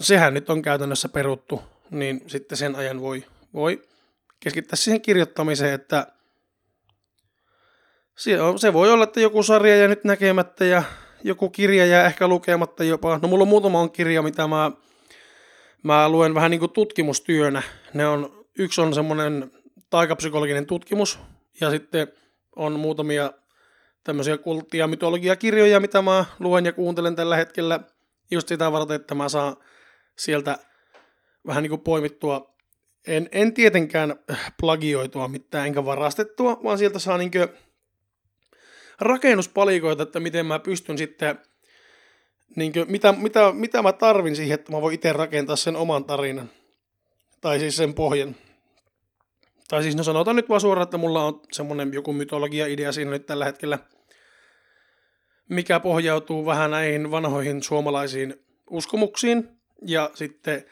sehän 0.00 0.34
nyt 0.34 0.50
on 0.50 0.62
käytännössä 0.62 1.08
peruttu, 1.08 1.62
niin 1.90 2.24
sitten 2.26 2.58
sen 2.58 2.76
ajan 2.76 3.00
voi, 3.00 3.24
voi 3.54 3.82
keskittäisiin 4.40 4.84
siihen 4.84 5.00
kirjoittamiseen, 5.00 5.74
että 5.74 6.06
se 8.56 8.72
voi 8.72 8.92
olla, 8.92 9.04
että 9.04 9.20
joku 9.20 9.42
sarja 9.42 9.76
jää 9.76 9.88
nyt 9.88 10.04
näkemättä 10.04 10.64
ja 10.64 10.82
joku 11.26 11.50
kirja 11.50 11.86
jää 11.86 12.06
ehkä 12.06 12.28
lukematta 12.28 12.84
jopa. 12.84 13.18
No 13.22 13.28
mulla 13.28 13.42
on 13.42 13.48
muutama 13.48 13.80
on 13.80 13.90
kirja, 13.90 14.22
mitä 14.22 14.46
mä, 14.46 14.70
mä 15.82 16.08
luen 16.08 16.34
vähän 16.34 16.50
niin 16.50 16.58
kuin 16.58 16.72
tutkimustyönä. 16.72 17.62
Ne 17.94 18.06
on, 18.06 18.46
yksi 18.58 18.80
on 18.80 18.94
semmoinen 18.94 19.50
taikapsykologinen 19.90 20.66
tutkimus 20.66 21.18
ja 21.60 21.70
sitten 21.70 22.08
on 22.56 22.80
muutamia 22.80 23.32
tämmöisiä 24.04 24.38
kultti- 24.38 24.78
ja 24.78 24.86
mytologiakirjoja, 24.86 25.80
mitä 25.80 26.02
mä 26.02 26.24
luen 26.38 26.64
ja 26.64 26.72
kuuntelen 26.72 27.16
tällä 27.16 27.36
hetkellä 27.36 27.80
just 28.30 28.48
sitä 28.48 28.72
varten, 28.72 28.96
että 28.96 29.14
mä 29.14 29.28
saan 29.28 29.56
sieltä 30.18 30.58
vähän 31.46 31.62
niin 31.62 31.70
kuin 31.70 31.80
poimittua, 31.80 32.54
en, 33.06 33.28
en 33.32 33.54
tietenkään 33.54 34.14
plagioitua 34.60 35.28
mitään 35.28 35.66
enkä 35.66 35.84
varastettua, 35.84 36.60
vaan 36.64 36.78
sieltä 36.78 36.98
saa 36.98 37.18
niin 37.18 37.30
kuin 37.30 37.48
rakennuspalikoita, 39.00 40.02
että 40.02 40.20
miten 40.20 40.46
mä 40.46 40.58
pystyn 40.58 40.98
sitten, 40.98 41.38
niin 42.56 42.72
kuin, 42.72 42.90
mitä, 42.90 43.12
mitä, 43.12 43.52
mitä 43.52 43.82
mä 43.82 43.92
tarvin 43.92 44.36
siihen, 44.36 44.54
että 44.54 44.72
mä 44.72 44.80
voin 44.80 44.94
itse 44.94 45.12
rakentaa 45.12 45.56
sen 45.56 45.76
oman 45.76 46.04
tarinan. 46.04 46.50
Tai 47.40 47.58
siis 47.58 47.76
sen 47.76 47.94
pohjan. 47.94 48.36
Tai 49.68 49.82
siis 49.82 49.96
no 49.96 50.02
sanotaan 50.02 50.36
nyt 50.36 50.48
vaan 50.48 50.60
suoraan, 50.60 50.82
että 50.82 50.96
mulla 50.96 51.24
on 51.24 51.40
semmonen 51.52 51.92
joku 51.92 52.12
mytologia-idea 52.12 52.92
siinä 52.92 53.10
nyt 53.10 53.26
tällä 53.26 53.44
hetkellä, 53.44 53.78
mikä 55.48 55.80
pohjautuu 55.80 56.46
vähän 56.46 56.70
näihin 56.70 57.10
vanhoihin 57.10 57.62
suomalaisiin 57.62 58.34
uskomuksiin. 58.70 59.48
Ja 59.86 60.10
sitten 60.14 60.64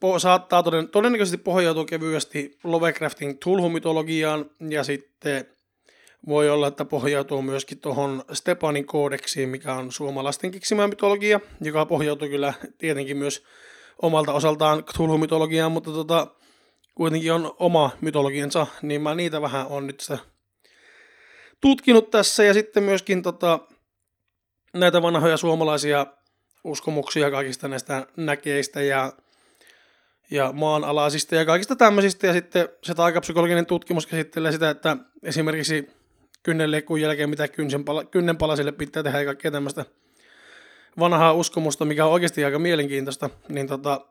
po, 0.00 0.18
saattaa 0.18 0.62
toden, 0.62 0.88
todennäköisesti 0.88 1.36
pohjautua 1.36 1.84
kevyesti 1.84 2.58
Lovecraftin 2.64 3.38
Tulhu-mytologiaan 3.38 4.50
ja 4.70 4.84
sitten 4.84 5.46
voi 6.26 6.50
olla, 6.50 6.66
että 6.66 6.84
pohjautuu 6.84 7.42
myöskin 7.42 7.80
tuohon 7.80 8.24
Stepanin 8.32 8.86
koodeksiin, 8.86 9.48
mikä 9.48 9.74
on 9.74 9.92
suomalaisten 9.92 10.50
keksimä 10.50 10.88
mytologia, 10.88 11.40
joka 11.60 11.86
pohjautuu 11.86 12.28
kyllä 12.28 12.54
tietenkin 12.78 13.16
myös 13.16 13.44
omalta 14.02 14.32
osaltaan 14.32 14.84
Cthulhu-mytologiaan, 14.84 15.72
mutta 15.72 15.90
tota, 15.90 16.26
kuitenkin 16.94 17.32
on 17.32 17.54
oma 17.58 17.90
mytologiansa, 18.00 18.66
niin 18.82 19.02
mä 19.02 19.14
niitä 19.14 19.42
vähän 19.42 19.66
on 19.66 19.86
nyt 19.86 20.00
sitä 20.00 20.18
tutkinut 21.60 22.10
tässä, 22.10 22.44
ja 22.44 22.54
sitten 22.54 22.82
myöskin 22.82 23.22
tota, 23.22 23.58
näitä 24.74 25.02
vanhoja 25.02 25.36
suomalaisia 25.36 26.06
uskomuksia 26.64 27.30
kaikista 27.30 27.68
näistä 27.68 28.06
näkeistä 28.16 28.82
ja, 28.82 29.12
ja 30.30 30.52
maanalaisista 30.52 31.34
ja 31.34 31.44
kaikista 31.44 31.76
tämmöisistä, 31.76 32.26
ja 32.26 32.32
sitten 32.32 32.68
se 32.84 32.94
taikapsykologinen 32.94 33.66
tutkimus 33.66 34.06
käsittelee 34.06 34.52
sitä, 34.52 34.70
että 34.70 34.96
esimerkiksi 35.22 35.97
kynnenleikkuun 36.42 37.00
jälkeen, 37.00 37.30
mitä 37.30 37.48
kynnenpala, 37.48 38.04
kynnenpalasille 38.04 38.72
pitää 38.72 39.02
tehdä 39.02 39.18
ja 39.18 39.24
kaikkea 39.24 39.50
tämmöistä 39.50 39.84
vanhaa 40.98 41.32
uskomusta, 41.32 41.84
mikä 41.84 42.06
on 42.06 42.12
oikeasti 42.12 42.44
aika 42.44 42.58
mielenkiintoista, 42.58 43.30
niin 43.48 43.66
tota, 43.66 44.06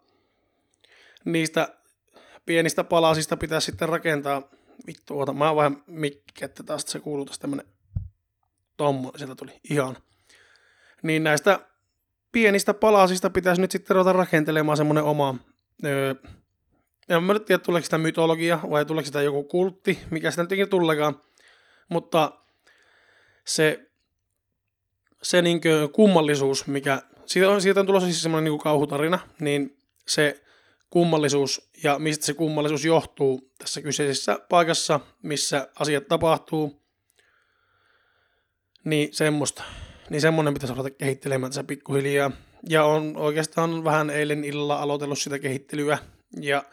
niistä 1.25 1.67
pienistä 2.45 2.83
palasista 2.83 3.37
pitää 3.37 3.59
sitten 3.59 3.89
rakentaa, 3.89 4.41
vittu, 4.87 5.19
oota, 5.19 5.33
mä 5.33 5.47
oon 5.47 5.57
vähän 5.57 5.83
mikki, 5.87 6.45
että 6.45 6.63
taas 6.63 6.83
se 6.87 6.99
kuuluu 6.99 7.25
tästä 7.25 7.41
tämmönen 7.41 7.65
tommonen, 8.77 9.19
sieltä 9.19 9.35
tuli, 9.35 9.51
ihan. 9.69 9.97
Niin 11.03 11.23
näistä 11.23 11.59
pienistä 12.31 12.73
palasista 12.73 13.29
pitäisi 13.29 13.61
nyt 13.61 13.71
sitten 13.71 13.95
ruveta 13.95 14.13
rakentelemaan 14.13 14.77
semmonen 14.77 15.03
oma, 15.03 15.35
öö, 15.85 16.15
en 17.09 17.23
mä 17.23 17.33
nyt 17.33 17.45
tiedä, 17.45 17.63
tuleeko 17.63 17.83
sitä 17.83 17.97
mytologia 17.97 18.59
vai 18.69 18.85
tuleeko 18.85 19.05
sitä 19.05 19.21
joku 19.21 19.43
kultti, 19.43 19.99
mikä 20.09 20.31
sitä 20.31 20.43
nyt 20.43 20.51
ikinä 20.51 20.67
tullekaan, 20.67 21.21
mutta 21.89 22.31
se, 23.45 23.89
se 25.23 25.41
niin 25.41 25.61
kummallisuus, 25.93 26.67
mikä, 26.67 27.01
siitä 27.25 27.49
on, 27.49 27.61
siitä 27.61 27.79
on 27.79 27.85
tulossa 27.85 28.07
siis 28.07 28.23
semmoinen 28.23 28.51
niin 28.51 28.59
kauhutarina, 28.59 29.19
niin 29.39 29.77
se 30.07 30.43
kummallisuus 30.89 31.69
ja 31.83 31.99
mistä 31.99 32.25
se 32.25 32.33
kummallisuus 32.33 32.85
johtuu 32.85 33.51
tässä 33.57 33.81
kyseisessä 33.81 34.39
paikassa, 34.49 34.99
missä 35.23 35.67
asiat 35.79 36.07
tapahtuu, 36.07 36.81
niin 38.83 39.09
semmoista. 39.11 39.63
Niin 40.09 40.21
semmoinen 40.21 40.53
pitäisi 40.53 40.73
ruveta 40.73 40.95
kehittelemään 40.95 41.51
tässä 41.51 41.63
pikkuhiljaa. 41.63 42.31
Ja 42.69 42.85
on 42.85 43.17
oikeastaan 43.17 43.83
vähän 43.83 44.09
eilen 44.09 44.43
illalla 44.43 44.75
aloitellut 44.75 45.19
sitä 45.19 45.39
kehittelyä. 45.39 45.97
Ja 46.41 46.63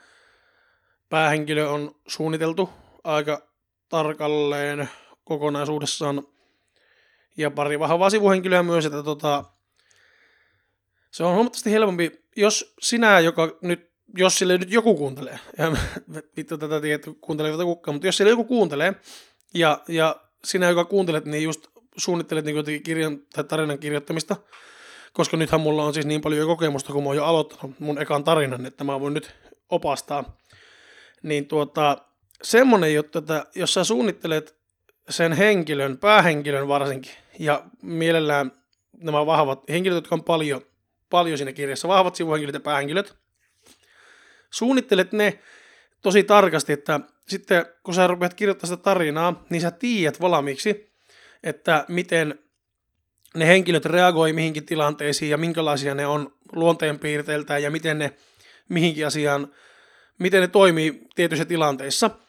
päähenkilö 1.09 1.69
on 1.69 1.95
suunniteltu 2.09 2.71
aika 3.05 3.49
tarkalleen 3.89 4.89
kokonaisuudessaan. 5.25 6.23
Ja 7.37 7.51
pari 7.51 7.79
vahvaa 7.79 8.11
sivuhenkilöä 8.11 8.63
myös, 8.63 8.87
että 8.87 9.03
tota, 9.03 9.45
se 11.11 11.25
on 11.25 11.35
huomattavasti 11.35 11.71
helpompi, 11.71 12.25
jos 12.37 12.75
sinä, 12.81 13.21
joka 13.21 13.59
nyt, 13.63 13.91
jos 14.19 14.39
sille 14.39 14.59
nyt 14.59 14.71
joku 14.71 14.95
kuuntelee, 14.95 15.39
ja 15.59 15.73
vittu 16.37 16.59
tätä 16.59 16.81
tiedä, 16.81 16.95
että 16.95 17.11
kuuntelee 17.21 17.65
kukaan, 17.65 17.95
mutta 17.95 18.09
jos 18.09 18.17
sille 18.17 18.31
joku 18.31 18.45
kuuntelee, 18.45 18.95
ja, 19.55 19.83
ja 19.89 20.17
sinä, 20.45 20.69
joka 20.69 20.85
kuuntelet, 20.85 21.25
niin 21.25 21.45
just 21.45 21.67
suunnittelet 21.97 22.45
niin 22.45 22.83
kirjan 22.83 23.19
tai 23.33 23.45
tarinan 23.45 23.79
kirjoittamista, 23.79 24.37
koska 25.13 25.37
nythän 25.37 25.61
mulla 25.61 25.85
on 25.85 25.95
siis 25.95 26.07
niin 26.07 26.21
paljon 26.21 26.49
kokemusta, 26.49 26.93
kun 26.93 27.03
mä 27.03 27.09
oon 27.09 27.17
jo 27.17 27.25
aloittanut 27.25 27.81
mun 27.81 28.03
ekan 28.03 28.25
tarinan, 28.25 28.67
että 28.67 28.85
mä 28.85 29.01
voin 29.01 29.15
nyt 29.15 29.35
opastaa. 29.71 30.37
Niin 31.23 31.47
tuota, 31.47 31.99
semmonen 32.43 32.95
juttu, 32.95 33.19
että 33.19 33.47
jos 33.55 33.75
sä 33.75 33.85
suunnittelet 33.85 34.57
sen 35.09 35.33
henkilön, 35.33 35.99
päähenkilön 35.99 36.69
varsinkin, 36.69 37.13
ja 37.39 37.65
mielellään 37.83 38.53
nämä 38.99 39.27
vahvat 39.27 39.63
henkilöt, 39.69 39.97
jotka 39.97 40.15
on 40.15 40.25
paljon, 40.25 40.63
paljon 41.11 41.39
siinä 41.39 41.53
kirjassa, 41.53 41.89
vahvat 41.89 42.15
sivuhenkilöt 42.15 42.55
ja 42.55 42.61
päähenkilöt, 42.61 43.17
suunnittelet 44.51 45.13
ne 45.13 45.39
tosi 46.03 46.25
tarkasti, 46.25 46.73
että 46.73 47.01
sitten 47.29 47.67
kun 47.83 47.95
sä 47.95 48.07
rupeat 48.07 48.35
kirjoittamaan 48.35 48.77
sitä 48.77 48.83
tarinaa, 48.83 49.45
niin 49.51 49.63
sä 49.63 49.71
tiedät 49.71 50.21
valmiiksi, 50.21 50.93
että 51.43 51.85
miten 51.89 52.39
ne 53.35 53.47
henkilöt 53.47 53.85
reagoi 53.85 54.33
mihinkin 54.33 54.67
tilanteisiin 54.67 55.31
ja 55.31 55.37
minkälaisia 55.37 55.95
ne 55.95 56.07
on 56.07 56.35
luonteenpiirteiltään 56.53 57.63
ja 57.63 57.71
miten 57.71 57.99
ne 57.99 58.13
mihinkin 58.69 59.07
asiaan, 59.07 59.53
miten 60.19 60.41
ne 60.41 60.49
toimii 60.49 61.07
tietyissä 61.15 61.45
tilanteissa– 61.45 62.11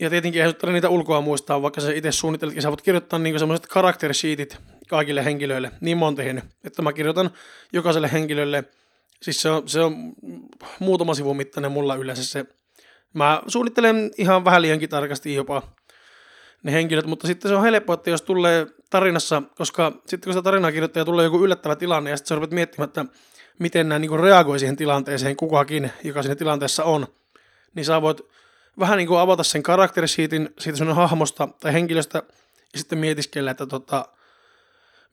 ja 0.00 0.10
tietenkin 0.10 0.42
ei 0.42 0.46
tarvitse 0.46 0.72
niitä 0.72 0.88
ulkoa 0.88 1.20
muistaa, 1.20 1.62
vaikka 1.62 1.80
sä 1.80 1.92
itse 1.92 2.12
suunnitteletkin, 2.12 2.62
sä 2.62 2.68
voit 2.68 2.82
kirjoittaa 2.82 3.18
niinku 3.18 3.38
semmoiset 3.38 3.66
karakterisheetit 3.66 4.58
kaikille 4.88 5.24
henkilöille. 5.24 5.70
Niin 5.80 5.98
tehnyt, 6.16 6.44
että 6.64 6.82
mä 6.82 6.92
kirjoitan 6.92 7.30
jokaiselle 7.72 8.12
henkilölle, 8.12 8.64
siis 9.22 9.42
se 9.42 9.50
on, 9.50 9.68
se 9.68 9.80
on 9.80 10.12
muutama 10.78 11.14
sivun 11.14 11.36
mittainen 11.36 11.72
mulla 11.72 11.94
yleensä 11.94 12.24
se. 12.24 12.44
Mä 13.14 13.42
suunnittelen 13.46 14.10
ihan 14.18 14.44
vähän 14.44 14.62
liiankin 14.62 14.88
tarkasti 14.88 15.34
jopa 15.34 15.62
ne 16.62 16.72
henkilöt, 16.72 17.06
mutta 17.06 17.26
sitten 17.26 17.48
se 17.48 17.54
on 17.54 17.62
helppo, 17.62 17.92
että 17.92 18.10
jos 18.10 18.22
tulee 18.22 18.66
tarinassa, 18.90 19.42
koska 19.56 19.92
sitten 20.06 20.20
kun 20.20 20.32
sitä 20.32 20.42
tarinaa 20.42 20.72
kirjoittaa 20.72 21.04
tulee 21.04 21.24
joku 21.24 21.44
yllättävä 21.44 21.76
tilanne 21.76 22.10
ja 22.10 22.16
sitten 22.16 22.28
sä 22.28 22.34
rupeat 22.34 22.50
miettimään, 22.50 22.88
että 22.88 23.04
miten 23.58 23.88
nämä 23.88 23.98
niin 23.98 24.20
reagoi 24.20 24.58
siihen 24.58 24.76
tilanteeseen 24.76 25.36
kukakin, 25.36 25.90
joka 26.04 26.22
siinä 26.22 26.34
tilanteessa 26.34 26.84
on, 26.84 27.06
niin 27.74 27.84
sä 27.84 28.02
voit 28.02 28.20
vähän 28.78 28.98
niin 28.98 29.08
kuin 29.08 29.20
avata 29.20 29.42
sen 29.42 29.62
karakterisiitin 29.62 30.50
siitä 30.58 30.78
sun 30.78 30.94
hahmosta 30.94 31.48
tai 31.60 31.72
henkilöstä 31.72 32.22
ja 32.72 32.78
sitten 32.78 32.98
mietiskellä, 32.98 33.50
että 33.50 33.66
tota, 33.66 34.08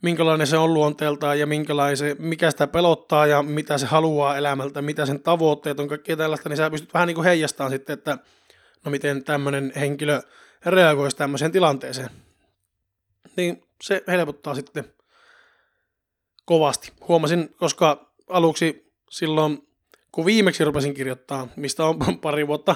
minkälainen 0.02 0.48
se 0.48 0.58
on 0.58 0.74
luonteeltaan 0.74 1.40
ja 1.40 1.48
minkälainen 1.48 2.16
mikä 2.20 2.52
sitä 2.52 2.68
pelottaa 2.68 3.26
ja 3.26 3.44
mitä 3.44 3.78
se 3.78 3.86
haluaa 3.86 4.38
elämältä, 4.38 4.82
mitä 4.82 5.06
sen 5.06 5.20
tavoitteet 5.20 5.80
on, 5.80 5.88
kaikkea 5.88 6.18
tällaista, 6.18 6.50
niin 6.50 6.58
sä 6.58 6.70
pystyt 6.70 6.94
vähän 6.94 7.08
niin 7.08 7.16
kuin 7.16 7.26
heijastamaan 7.26 7.72
sitten, 7.72 7.94
että 7.94 8.18
no 8.86 8.92
miten 8.92 9.24
tämmöinen 9.24 9.74
henkilö 9.76 10.22
reagoisi 10.66 11.18
tämmöiseen 11.18 11.52
tilanteeseen. 11.52 12.10
Niin 13.38 13.64
se 13.84 14.04
helpottaa 14.08 14.56
sitten 14.56 14.94
kovasti. 16.46 16.94
Huomasin, 17.08 17.56
koska 17.58 18.12
aluksi 18.30 18.92
silloin, 19.10 19.68
kun 20.12 20.26
viimeksi 20.26 20.64
rupesin 20.64 20.94
kirjoittaa, 20.94 21.48
mistä 21.56 21.86
on 21.86 22.00
pari 22.22 22.48
vuotta 22.48 22.76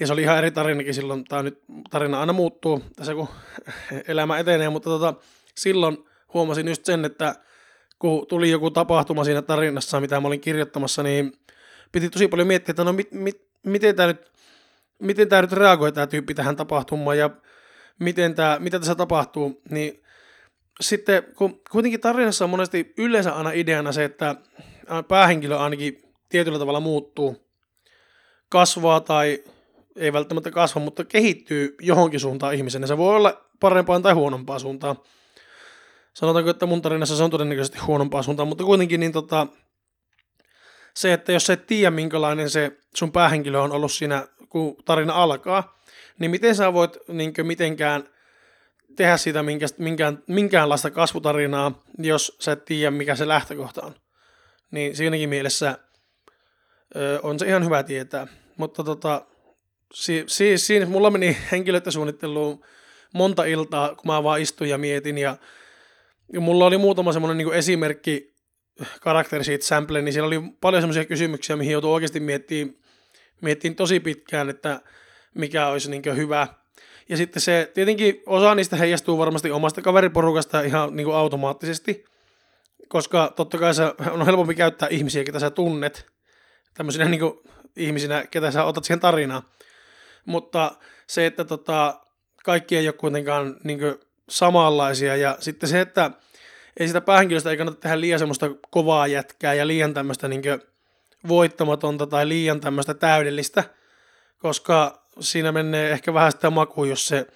ja 0.00 0.06
se 0.06 0.12
oli 0.12 0.22
ihan 0.22 0.38
eri 0.38 0.50
tarinakin 0.50 0.94
silloin, 0.94 1.24
tämä 1.24 1.42
nyt 1.42 1.62
tarina 1.90 2.20
aina 2.20 2.32
muuttuu 2.32 2.82
tässä 2.96 3.14
kun 3.14 3.28
elämä 4.08 4.38
etenee, 4.38 4.68
mutta 4.68 4.90
tota, 4.90 5.14
silloin 5.54 5.98
huomasin 6.34 6.68
just 6.68 6.84
sen, 6.84 7.04
että 7.04 7.34
kun 7.98 8.26
tuli 8.26 8.50
joku 8.50 8.70
tapahtuma 8.70 9.24
siinä 9.24 9.42
tarinassa, 9.42 10.00
mitä 10.00 10.20
mä 10.20 10.28
olin 10.28 10.40
kirjoittamassa, 10.40 11.02
niin 11.02 11.32
piti 11.92 12.10
tosi 12.10 12.28
paljon 12.28 12.48
miettiä, 12.48 12.72
että 12.72 12.84
no 12.84 12.92
mit, 12.92 13.12
mit, 13.12 13.48
miten 13.66 13.96
tämä 13.96 14.06
nyt, 14.06 14.30
miten 14.98 15.28
tämä 15.28 15.42
nyt 15.42 15.52
reagoi 15.52 15.92
tämä 15.92 16.06
tyyppi 16.06 16.34
tähän 16.34 16.56
tapahtumaan 16.56 17.18
ja 17.18 17.30
miten 17.98 18.34
tämä, 18.34 18.56
mitä 18.60 18.78
tässä 18.78 18.94
tapahtuu, 18.94 19.62
niin 19.70 20.02
sitten 20.80 21.22
kun 21.34 21.60
kuitenkin 21.70 22.00
tarinassa 22.00 22.44
on 22.44 22.50
monesti 22.50 22.92
yleensä 22.98 23.32
aina 23.32 23.52
ideana 23.52 23.92
se, 23.92 24.04
että 24.04 24.34
päähenkilö 25.08 25.58
ainakin 25.58 26.02
tietyllä 26.28 26.58
tavalla 26.58 26.80
muuttuu, 26.80 27.48
kasvaa 28.48 29.00
tai 29.00 29.44
ei 29.98 30.12
välttämättä 30.12 30.50
kasva, 30.50 30.80
mutta 30.80 31.04
kehittyy 31.04 31.76
johonkin 31.80 32.20
suuntaan 32.20 32.54
ihmisenä. 32.54 32.86
Se 32.86 32.96
voi 32.96 33.16
olla 33.16 33.44
parempaan 33.60 34.02
tai 34.02 34.12
huonompaan 34.12 34.60
suuntaan. 34.60 34.96
Sanotaanko, 36.14 36.50
että 36.50 36.66
mun 36.66 36.82
tarinassa 36.82 37.16
se 37.16 37.22
on 37.22 37.30
todennäköisesti 37.30 37.78
huonompaan 37.78 38.24
suuntaan, 38.24 38.48
mutta 38.48 38.64
kuitenkin 38.64 39.00
niin 39.00 39.12
tota, 39.12 39.46
se, 40.94 41.12
että 41.12 41.32
jos 41.32 41.46
sä 41.46 41.52
et 41.52 41.66
tiedä, 41.66 41.90
minkälainen 41.90 42.50
se 42.50 42.72
sun 42.94 43.12
päähenkilö 43.12 43.60
on 43.60 43.72
ollut 43.72 43.92
siinä, 43.92 44.26
kun 44.48 44.76
tarina 44.84 45.14
alkaa, 45.14 45.78
niin 46.18 46.30
miten 46.30 46.54
sä 46.54 46.72
voit 46.72 46.96
niin 47.08 47.32
mitenkään 47.42 48.08
tehdä 48.96 49.16
siitä 49.16 49.44
minkään, 49.78 50.22
minkäänlaista 50.26 50.90
kasvutarinaa, 50.90 51.82
jos 51.98 52.36
sä 52.40 52.52
et 52.52 52.64
tiedä, 52.64 52.90
mikä 52.90 53.16
se 53.16 53.28
lähtökohta 53.28 53.82
on. 53.82 53.94
Niin 54.70 54.96
siinäkin 54.96 55.28
mielessä 55.28 55.78
ö, 56.96 57.20
on 57.22 57.38
se 57.38 57.46
ihan 57.46 57.64
hyvä 57.64 57.82
tietää. 57.82 58.26
Mutta 58.56 58.84
tota, 58.84 59.26
si, 59.94 60.24
si, 60.26 60.58
siinä 60.58 60.86
mulla 60.86 61.10
meni 61.10 61.36
henkilöstösuunnitteluun 61.52 62.64
monta 63.14 63.44
iltaa, 63.44 63.88
kun 63.88 64.06
mä 64.06 64.22
vaan 64.22 64.40
istuin 64.40 64.70
ja 64.70 64.78
mietin. 64.78 65.18
Ja, 65.18 65.36
ja 66.32 66.40
mulla 66.40 66.66
oli 66.66 66.78
muutama 66.78 67.12
semmoinen 67.12 67.38
niin 67.38 67.54
esimerkki 67.54 68.34
karakteri 69.00 69.44
siitä 69.44 69.64
sample, 69.64 70.02
niin 70.02 70.12
siellä 70.12 70.26
oli 70.26 70.40
paljon 70.60 70.82
semmoisia 70.82 71.04
kysymyksiä, 71.04 71.56
mihin 71.56 71.72
joutui 71.72 71.92
oikeasti 71.92 72.20
miettimään, 72.20 72.76
miettimään 73.40 73.76
tosi 73.76 74.00
pitkään, 74.00 74.50
että 74.50 74.80
mikä 75.34 75.66
olisi 75.66 75.90
niin 75.90 76.16
hyvä. 76.16 76.46
Ja 77.08 77.16
sitten 77.16 77.42
se, 77.42 77.70
tietenkin 77.74 78.22
osa 78.26 78.54
niistä 78.54 78.76
heijastuu 78.76 79.18
varmasti 79.18 79.50
omasta 79.50 79.82
kaveriporukasta 79.82 80.60
ihan 80.60 80.96
niin 80.96 81.14
automaattisesti, 81.14 82.04
koska 82.88 83.32
totta 83.36 83.58
kai 83.58 83.74
se 83.74 83.82
on 84.10 84.26
helpompi 84.26 84.54
käyttää 84.54 84.88
ihmisiä, 84.88 85.24
ketä 85.24 85.38
sä 85.38 85.50
tunnet, 85.50 86.06
tämmöisinä 86.74 87.04
niin 87.04 87.20
ihmisinä, 87.76 88.26
ketä 88.30 88.50
sä 88.50 88.64
otat 88.64 88.84
siihen 88.84 89.00
tarinaan. 89.00 89.42
Mutta 90.24 90.72
se, 91.06 91.26
että 91.26 91.44
tota, 91.44 92.00
kaikki 92.44 92.76
ei 92.76 92.88
ole 92.88 92.92
kuitenkaan 92.92 93.56
niin 93.64 93.80
samanlaisia, 94.28 95.16
ja 95.16 95.36
sitten 95.40 95.68
se, 95.68 95.80
että 95.80 96.10
ei 96.80 96.86
sitä 96.86 97.00
päähenkilöstä 97.00 97.50
ei 97.50 97.56
kannata 97.56 97.80
tehdä 97.80 98.00
liian 98.00 98.18
semmoista 98.18 98.50
kovaa 98.70 99.06
jätkää 99.06 99.54
ja 99.54 99.66
liian 99.66 99.94
tämmöistä 99.94 100.28
niin 100.28 100.42
voittamatonta 101.28 102.06
tai 102.06 102.28
liian 102.28 102.60
tämmöistä 102.60 102.94
täydellistä, 102.94 103.64
koska 104.38 105.02
siinä 105.20 105.52
menee 105.52 105.90
ehkä 105.90 106.14
vähän 106.14 106.32
sitä 106.32 106.50
maku, 106.50 106.84
jos 106.84 107.08
se... 107.08 107.26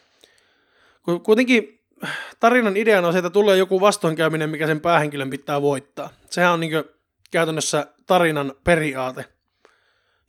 Kuitenkin 1.23 1.81
tarinan 2.41 2.77
ideana 2.77 3.07
on 3.07 3.13
se, 3.13 3.19
että 3.19 3.31
tulee 3.31 3.57
joku 3.57 3.81
vastoinkäyminen, 3.81 4.51
mikä 4.51 4.67
sen 4.67 4.81
päähenkilön 4.81 5.31
pitää 5.31 5.63
voittaa. 5.63 6.11
Sehän 6.31 6.53
on 6.53 6.61
niin 6.61 6.85
käytännössä 7.31 7.87
tarinan 8.07 8.55
periaate. 8.65 9.25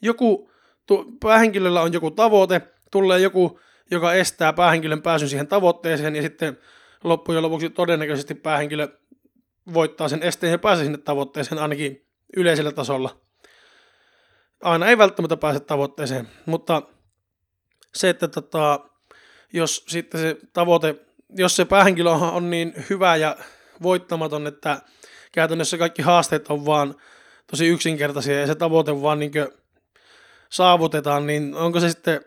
Joku, 0.02 0.52
tu, 0.86 1.18
päähenkilöllä 1.20 1.82
on 1.82 1.94
joku 1.94 2.12
tavoite, 2.12 2.62
tulee 2.92 3.20
joku, 3.20 3.60
joka 3.92 4.14
estää 4.14 4.54
päähenkilön 4.54 5.02
pääsyn 5.02 5.30
siihen 5.30 5.48
tavoitteeseen, 5.48 6.16
ja 6.16 6.22
sitten 6.22 6.58
loppujen 7.04 7.42
lopuksi 7.42 7.70
todennäköisesti 7.70 8.36
päähenkilö 8.36 8.88
voittaa 9.74 10.10
sen 10.10 10.24
esteen 10.24 10.52
ja 10.52 10.60
pääsee 10.60 10.86
sinne 10.86 10.98
tavoitteeseen 10.98 11.62
ainakin 11.62 12.06
yleisellä 12.38 12.72
tasolla. 12.72 13.18
Aina 14.62 14.88
ei 14.88 14.98
välttämättä 14.98 15.38
pääse 15.38 15.60
tavoitteeseen, 15.60 16.30
mutta 16.46 16.82
se, 17.96 18.10
että 18.10 18.28
tota, 18.28 18.80
jos 19.54 19.86
sitten 19.88 20.22
se 20.22 20.38
tavoite, 20.54 20.96
jos 21.30 21.56
se 21.56 21.66
päähenkilö 21.66 22.10
on 22.10 22.50
niin 22.50 22.74
hyvä 22.90 23.16
ja 23.16 23.38
voittamaton, 23.84 24.48
että 24.48 24.82
käytännössä 25.32 25.78
kaikki 25.78 26.02
haasteet 26.02 26.48
on 26.48 26.66
vaan 26.66 26.96
tosi 27.52 27.68
yksinkertaisia 27.68 28.40
ja 28.40 28.48
se 28.48 28.56
tavoite 28.56 29.02
vaan 29.02 29.20
niin 29.20 29.32
saavutetaan, 30.54 31.28
niin 31.28 31.56
onko 31.56 31.80
se 31.80 31.90
sitten, 31.90 32.22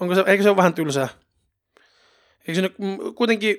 onko 0.00 0.14
se, 0.14 0.24
eikö 0.26 0.42
se 0.42 0.48
ole 0.48 0.56
vähän 0.56 0.74
tylsää? 0.74 1.08
Eikö 2.40 2.54
se 2.54 2.60
nyt 2.60 2.74
kuitenkin 3.14 3.56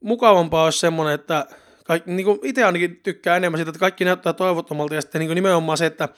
mukavampaa 0.00 0.64
olisi 0.64 0.78
semmoinen, 0.78 1.14
että 1.14 1.46
kaikki, 1.84 2.10
niin 2.10 2.24
kuin 2.24 2.38
itse 2.42 2.64
ainakin 2.64 3.00
tykkää 3.02 3.36
enemmän 3.36 3.58
siitä, 3.58 3.70
että 3.70 3.80
kaikki 3.80 4.04
näyttää 4.04 4.32
toivottomalta 4.32 4.94
ja 4.94 5.00
sitten 5.00 5.18
niin 5.18 5.28
kuin 5.28 5.34
nimenomaan 5.34 5.78
se, 5.78 5.86
että 5.86 6.08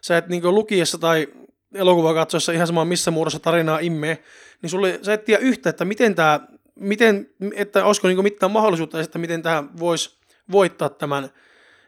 sä 0.00 0.16
et 0.16 0.28
niin 0.28 0.42
kuin 0.42 0.54
lukiessa 0.54 0.98
tai 0.98 1.28
elokuva 1.74 2.14
katsoessa 2.14 2.52
ihan 2.52 2.66
sama 2.66 2.84
missä 2.84 3.10
muodossa 3.10 3.38
tarinaa 3.38 3.78
immee, 3.78 4.24
niin 4.62 4.70
sulle, 4.70 4.98
sä 5.02 5.12
et 5.12 5.24
tiedä 5.24 5.42
yhtä, 5.42 5.70
että 5.70 5.84
miten 5.84 6.14
tämä, 6.14 6.40
miten, 6.74 7.30
että 7.54 7.84
olisiko 7.84 8.08
niin 8.08 8.22
mitään 8.22 8.52
mahdollisuutta, 8.52 9.00
että 9.00 9.18
miten 9.18 9.42
tämä 9.42 9.64
voisi 9.78 10.18
voittaa 10.52 10.88
tämän, 10.88 11.24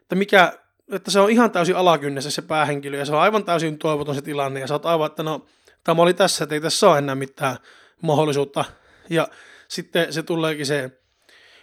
että 0.02 0.14
mikä, 0.14 0.63
että 0.92 1.10
se 1.10 1.20
on 1.20 1.30
ihan 1.30 1.50
täysin 1.50 1.76
alakynnessä 1.76 2.30
se 2.30 2.42
päähenkilö 2.42 2.96
ja 2.98 3.04
se 3.04 3.12
on 3.14 3.20
aivan 3.20 3.44
täysin 3.44 3.78
toivoton 3.78 4.14
se 4.14 4.22
tilanne 4.22 4.60
ja 4.60 4.66
sä 4.66 4.74
oot 4.74 4.86
aivan, 4.86 5.06
että 5.06 5.22
no 5.22 5.46
tämä 5.84 6.02
oli 6.02 6.14
tässä, 6.14 6.44
että 6.44 6.54
ei 6.54 6.60
tässä 6.60 6.90
ole 6.90 6.98
enää 6.98 7.14
mitään 7.14 7.56
mahdollisuutta. 8.02 8.64
Ja 9.10 9.28
sitten 9.68 10.12
se 10.12 10.22
tuleekin 10.22 10.66
se 10.66 10.90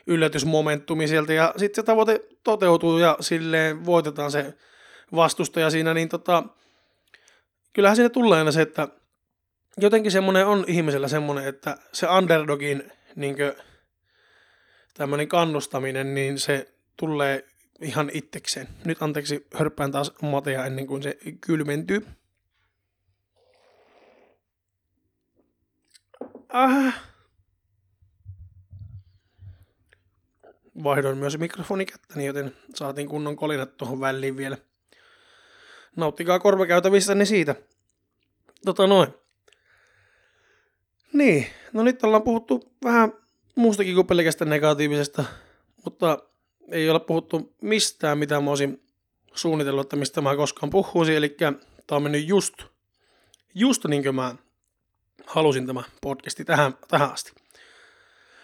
yllätysmomentumi 0.07 1.07
sieltä 1.07 1.33
ja 1.33 1.53
sitten 1.57 1.83
se 1.83 1.85
tavoite 1.85 2.21
toteutuu 2.43 2.97
ja 2.97 3.17
silleen 3.19 3.85
voitetaan 3.85 4.31
se 4.31 4.53
vastustaja 5.15 5.69
siinä, 5.69 5.93
niin 5.93 6.09
tota, 6.09 6.43
kyllähän 7.73 7.95
siinä 7.95 8.09
tulee 8.09 8.39
aina 8.39 8.51
se, 8.51 8.61
että 8.61 8.87
jotenkin 9.77 10.11
semmoinen 10.11 10.47
on 10.47 10.65
ihmisellä 10.67 11.07
semmoinen, 11.07 11.47
että 11.47 11.77
se 11.93 12.07
underdogin 12.07 12.91
niin 13.15 13.35
tämmöinen 14.93 15.27
kannustaminen, 15.27 16.13
niin 16.13 16.39
se 16.39 16.73
tulee 16.97 17.50
ihan 17.81 18.11
itsekseen. 18.13 18.67
Nyt 18.85 19.01
anteeksi, 19.01 19.47
hörppään 19.53 19.91
taas 19.91 20.13
matea 20.21 20.65
ennen 20.65 20.87
kuin 20.87 21.03
se 21.03 21.17
kylmentyy. 21.41 22.07
Ah. 26.49 27.01
Vaihdoin 30.83 31.17
myös 31.17 31.37
mikrofonikättäni, 31.37 32.25
joten 32.25 32.55
saatiin 32.75 33.07
kunnon 33.07 33.35
kolinat 33.35 33.77
tuohon 33.77 33.99
väliin 33.99 34.37
vielä. 34.37 34.57
Nauttikaa 35.95 36.39
korvakäytävissänne 36.39 37.25
siitä. 37.25 37.55
Tota 38.65 38.87
noin. 38.87 39.13
Niin, 41.13 41.47
no 41.73 41.83
nyt 41.83 42.03
ollaan 42.03 42.23
puhuttu 42.23 42.73
vähän 42.83 43.13
muustakin 43.55 43.95
kuin 43.95 44.07
pelkästään 44.07 44.49
negatiivisesta, 44.49 45.23
mutta 45.85 46.30
ei 46.71 46.89
ole 46.89 46.99
puhuttu 46.99 47.53
mistään, 47.61 48.17
mitä 48.17 48.41
mä 48.41 48.49
olisin 48.49 48.83
suunnitellut, 49.33 49.85
että 49.85 49.95
mistä 49.95 50.21
mä 50.21 50.35
koskaan 50.35 50.69
puhuisin, 50.69 51.15
eli 51.15 51.37
tää 51.87 51.95
on 51.95 52.03
mennyt 52.03 52.27
just, 52.27 52.53
just 53.55 53.85
niin 53.85 54.03
kuin 54.03 54.15
mä 54.15 54.35
halusin 55.25 55.67
tämä 55.67 55.83
podcasti 56.01 56.45
tähän, 56.45 56.73
tähän 56.87 57.11
asti. 57.11 57.31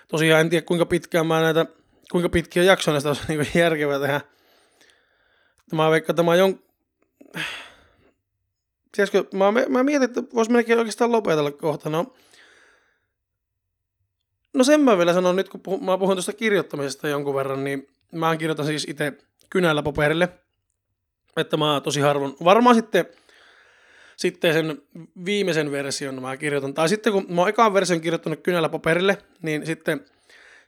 Tosiaan 0.07 0.41
en 0.41 0.49
tiedä 0.49 0.65
kuinka 0.65 0.85
pitkään 0.85 1.27
mä 1.27 1.41
näitä, 1.41 1.65
kuinka 2.11 2.29
pitkiä 2.29 2.63
jaksoja 2.63 2.93
näistä 2.93 3.09
olisi 3.09 3.21
niin 3.27 3.47
järkevää 3.55 3.99
tehdä. 3.99 4.21
Mä 5.73 5.91
veikkaan, 5.91 6.13
että 6.13 6.23
mä 6.23 6.35
jon... 6.35 6.59
Tiedätkö, 8.91 9.23
mä, 9.33 9.51
mä 9.69 9.83
mietin, 9.83 10.09
että 10.09 10.23
vois 10.33 10.49
melkein 10.49 10.79
oikeastaan 10.79 11.11
lopetella 11.11 11.51
kohta. 11.51 11.89
No, 11.89 12.15
no 14.53 14.63
sen 14.63 14.81
mä 14.81 14.97
vielä 14.97 15.13
sanon 15.13 15.35
nyt, 15.35 15.49
kun 15.49 15.61
puhun, 15.61 15.85
mä 15.85 15.97
puhun 15.97 16.15
tuosta 16.15 16.33
kirjoittamisesta 16.33 17.07
jonkun 17.07 17.35
verran, 17.35 17.63
niin 17.63 17.87
mä 18.11 18.37
kirjoitan 18.37 18.65
siis 18.65 18.85
itse 18.89 19.13
kynällä 19.49 19.83
paperille. 19.83 20.29
Että 21.37 21.57
mä 21.57 21.81
tosi 21.83 22.01
harvoin, 22.01 22.35
varmaan 22.43 22.75
sitten, 22.75 23.05
sitten 24.15 24.53
sen 24.53 24.81
viimeisen 25.25 25.71
version 25.71 26.21
mä 26.21 26.37
kirjoitan. 26.37 26.73
Tai 26.73 26.89
sitten 26.89 27.13
kun 27.13 27.25
mä 27.29 27.41
oon 27.41 27.49
ekaan 27.49 27.73
version 27.73 28.01
kirjoittanut 28.01 28.43
kynällä 28.43 28.69
paperille, 28.69 29.17
niin 29.41 29.65
sitten 29.65 30.05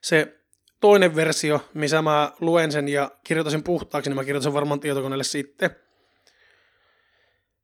se 0.02 0.39
toinen 0.80 1.15
versio, 1.15 1.62
missä 1.73 2.02
mä 2.02 2.32
luen 2.39 2.71
sen 2.71 2.88
ja 2.88 3.12
kirjoitan 3.23 3.52
sen 3.52 3.63
puhtaaksi, 3.63 4.10
niin 4.10 4.15
mä 4.15 4.23
kirjoitan 4.23 4.43
sen 4.43 4.54
varmaan 4.54 4.80
tietokoneelle 4.80 5.23
sitten. 5.23 5.69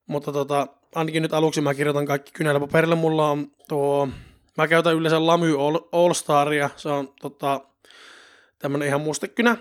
Mutta 0.08 0.32
tota, 0.32 0.68
ainakin 0.96 1.24
nyt 1.24 1.34
aluksi 1.34 1.62
mä 1.62 1.74
kirjoitan 1.74 2.06
kaikki 2.06 2.32
kynällä 2.32 2.60
paperille. 2.60 2.96
Mulla 2.96 3.32
on 3.32 3.52
tuo, 3.68 4.10
mä 4.58 4.68
käytän 4.68 4.96
yleensä 4.96 5.26
Lamy 5.26 5.62
All, 5.62 5.80
All 5.92 6.14
Staria, 6.14 6.70
se 6.76 6.90
on 6.90 7.14
tota, 7.22 7.62
tämmönen 8.60 8.88
ihan 8.88 9.02
mustekynä, 9.02 9.58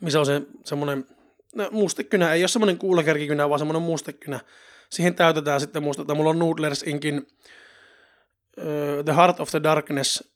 missä 0.00 0.20
on 0.20 0.26
se 0.26 0.42
semmonen, 0.64 1.06
no, 1.54 1.68
mustekynä, 1.70 2.32
ei 2.32 2.42
ole 2.42 2.48
semmonen 2.48 2.78
kuulakärkikynä, 2.78 3.48
vaan 3.48 3.58
semmonen 3.58 3.82
mustekynä. 3.82 4.40
Siihen 4.90 5.14
täytetään 5.14 5.60
sitten 5.60 5.82
mustetta. 5.82 6.14
Mulla 6.14 6.30
on 6.30 6.38
Noodlers 6.38 6.82
Inkin 6.82 7.18
uh, 7.18 9.04
The 9.04 9.16
Heart 9.16 9.40
of 9.40 9.50
the 9.50 9.62
Darkness 9.62 10.30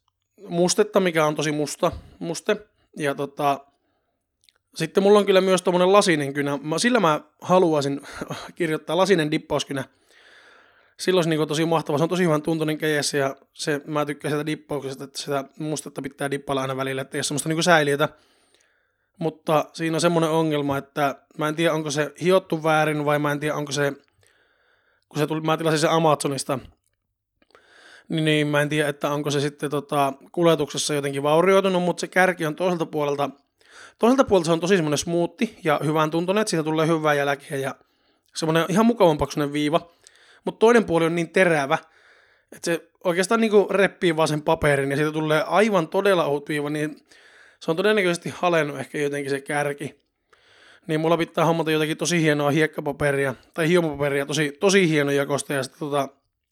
mustetta, 0.49 0.99
mikä 0.99 1.25
on 1.25 1.35
tosi 1.35 1.51
musta 1.51 1.91
muste. 2.19 2.57
Ja 2.97 3.15
tota, 3.15 3.65
sitten 4.75 5.03
mulla 5.03 5.19
on 5.19 5.25
kyllä 5.25 5.41
myös 5.41 5.61
tommonen 5.61 5.93
lasinen 5.93 6.33
kynä. 6.33 6.59
Mä, 6.61 6.79
sillä 6.79 6.99
mä 6.99 7.21
haluaisin 7.41 8.01
kirjoittaa 8.55 8.97
lasinen 8.97 9.31
dippauskynä. 9.31 9.83
Silloin 10.99 11.19
olisi 11.19 11.29
niin 11.29 11.47
tosi 11.47 11.65
mahtava. 11.65 11.97
Se 11.97 12.03
on 12.03 12.09
tosi 12.09 12.23
hyvän 12.23 12.41
tuntunen 12.41 12.77
keijässä 12.77 13.17
ja 13.17 13.35
se, 13.53 13.81
mä 13.87 14.05
tykkään 14.05 14.31
sitä 14.31 14.45
dippauksesta, 14.45 15.03
että 15.03 15.21
sitä 15.21 15.43
mustetta 15.59 16.01
pitää 16.01 16.31
dippalla 16.31 16.61
aina 16.61 16.77
välillä, 16.77 17.01
että 17.01 17.17
ei 17.17 17.19
ole 17.19 17.23
semmoista 17.23 17.49
niin 17.49 17.63
säiliötä. 17.63 18.09
Mutta 19.19 19.65
siinä 19.73 19.97
on 19.97 20.01
semmoinen 20.01 20.29
ongelma, 20.29 20.77
että 20.77 21.15
mä 21.37 21.47
en 21.47 21.55
tiedä 21.55 21.73
onko 21.73 21.91
se 21.91 22.13
hiottu 22.21 22.63
väärin 22.63 23.05
vai 23.05 23.19
mä 23.19 23.31
en 23.31 23.39
tiedä 23.39 23.55
onko 23.55 23.71
se 23.71 23.93
kun 25.15 25.19
se 25.19 25.27
tuli, 25.27 25.41
mä 25.41 25.57
tilasin 25.57 25.79
se 25.79 25.87
Amazonista, 25.87 26.59
niin, 28.09 28.25
niin 28.25 28.47
mä 28.47 28.61
en 28.61 28.69
tiedä, 28.69 28.89
että 28.89 29.09
onko 29.09 29.31
se 29.31 29.39
sitten 29.39 29.71
tota, 29.71 30.13
kuljetuksessa 30.31 30.93
jotenkin 30.93 31.23
vaurioitunut, 31.23 31.83
mutta 31.83 32.01
se 32.01 32.07
kärki 32.07 32.45
on 32.45 32.55
toiselta 32.55 32.85
puolelta, 32.85 33.29
toiselta 33.99 34.23
puolelta 34.23 34.45
se 34.45 34.51
on 34.51 34.59
tosi 34.59 34.75
semmoinen 34.75 34.97
smoothi 34.97 35.59
ja 35.63 35.79
hyvän 35.83 36.11
tuntunen, 36.11 36.41
että 36.41 36.49
siitä 36.49 36.63
tulee 36.63 36.87
hyvää 36.87 37.13
jälkeä 37.13 37.57
ja 37.57 37.75
semmoinen 38.35 38.65
ihan 38.69 38.85
mukavan 38.85 39.17
paksuinen 39.17 39.53
viiva, 39.53 39.89
mutta 40.45 40.59
toinen 40.59 40.85
puoli 40.85 41.05
on 41.05 41.15
niin 41.15 41.29
terävä, 41.29 41.77
että 42.51 42.65
se 42.65 42.89
oikeastaan 43.03 43.41
niinku 43.41 43.67
reppii 43.69 44.15
vaan 44.15 44.27
sen 44.27 44.41
paperin 44.41 44.91
ja 44.91 44.97
siitä 44.97 45.11
tulee 45.11 45.43
aivan 45.47 45.87
todella 45.87 46.25
ohut 46.25 46.49
viiva, 46.49 46.69
niin 46.69 46.95
se 47.59 47.71
on 47.71 47.77
todennäköisesti 47.77 48.33
halennut 48.35 48.79
ehkä 48.79 48.97
jotenkin 48.97 49.29
se 49.29 49.41
kärki. 49.41 50.05
Niin 50.87 50.99
mulla 50.99 51.17
pitää 51.17 51.45
hommata 51.45 51.71
jotakin 51.71 51.97
tosi 51.97 52.21
hienoa 52.21 52.51
hiekkapaperia 52.51 53.35
tai 53.53 53.67
hiomapaperia, 53.67 54.25
tosi, 54.25 54.57
tosi 54.59 54.89
hieno 54.89 55.11
jakosta 55.11 55.53
ja 55.53 55.63
sitten 55.63 55.79
tota, 55.79 56.07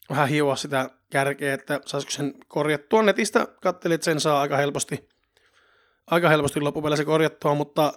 vähän 0.09 0.29
hioa 0.29 0.55
sitä 0.55 0.89
kärkeä, 1.09 1.53
että 1.53 1.79
saisiko 1.85 2.11
sen 2.11 2.33
korjattua 2.47 3.03
netistä. 3.03 3.47
Kattelin, 3.61 3.95
että 3.95 4.05
sen 4.05 4.19
saa 4.19 4.41
aika 4.41 4.57
helposti, 4.57 5.09
aika 6.07 6.29
helposti 6.29 6.61
loppupeleissä 6.61 7.05
korjattua, 7.05 7.55
mutta 7.55 7.93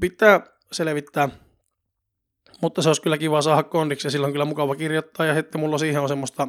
pitää 0.00 0.40
selvittää. 0.72 1.28
Mutta 2.62 2.82
se 2.82 2.88
olisi 2.88 3.02
kyllä 3.02 3.18
kiva 3.18 3.42
saada 3.42 3.62
kondiksi 3.62 4.06
ja 4.06 4.10
silloin 4.10 4.32
kyllä 4.32 4.44
mukava 4.44 4.76
kirjoittaa. 4.76 5.26
Ja 5.26 5.34
sitten 5.34 5.60
mulla 5.60 5.78
siihen 5.78 6.00
on 6.00 6.08
semmoista 6.08 6.48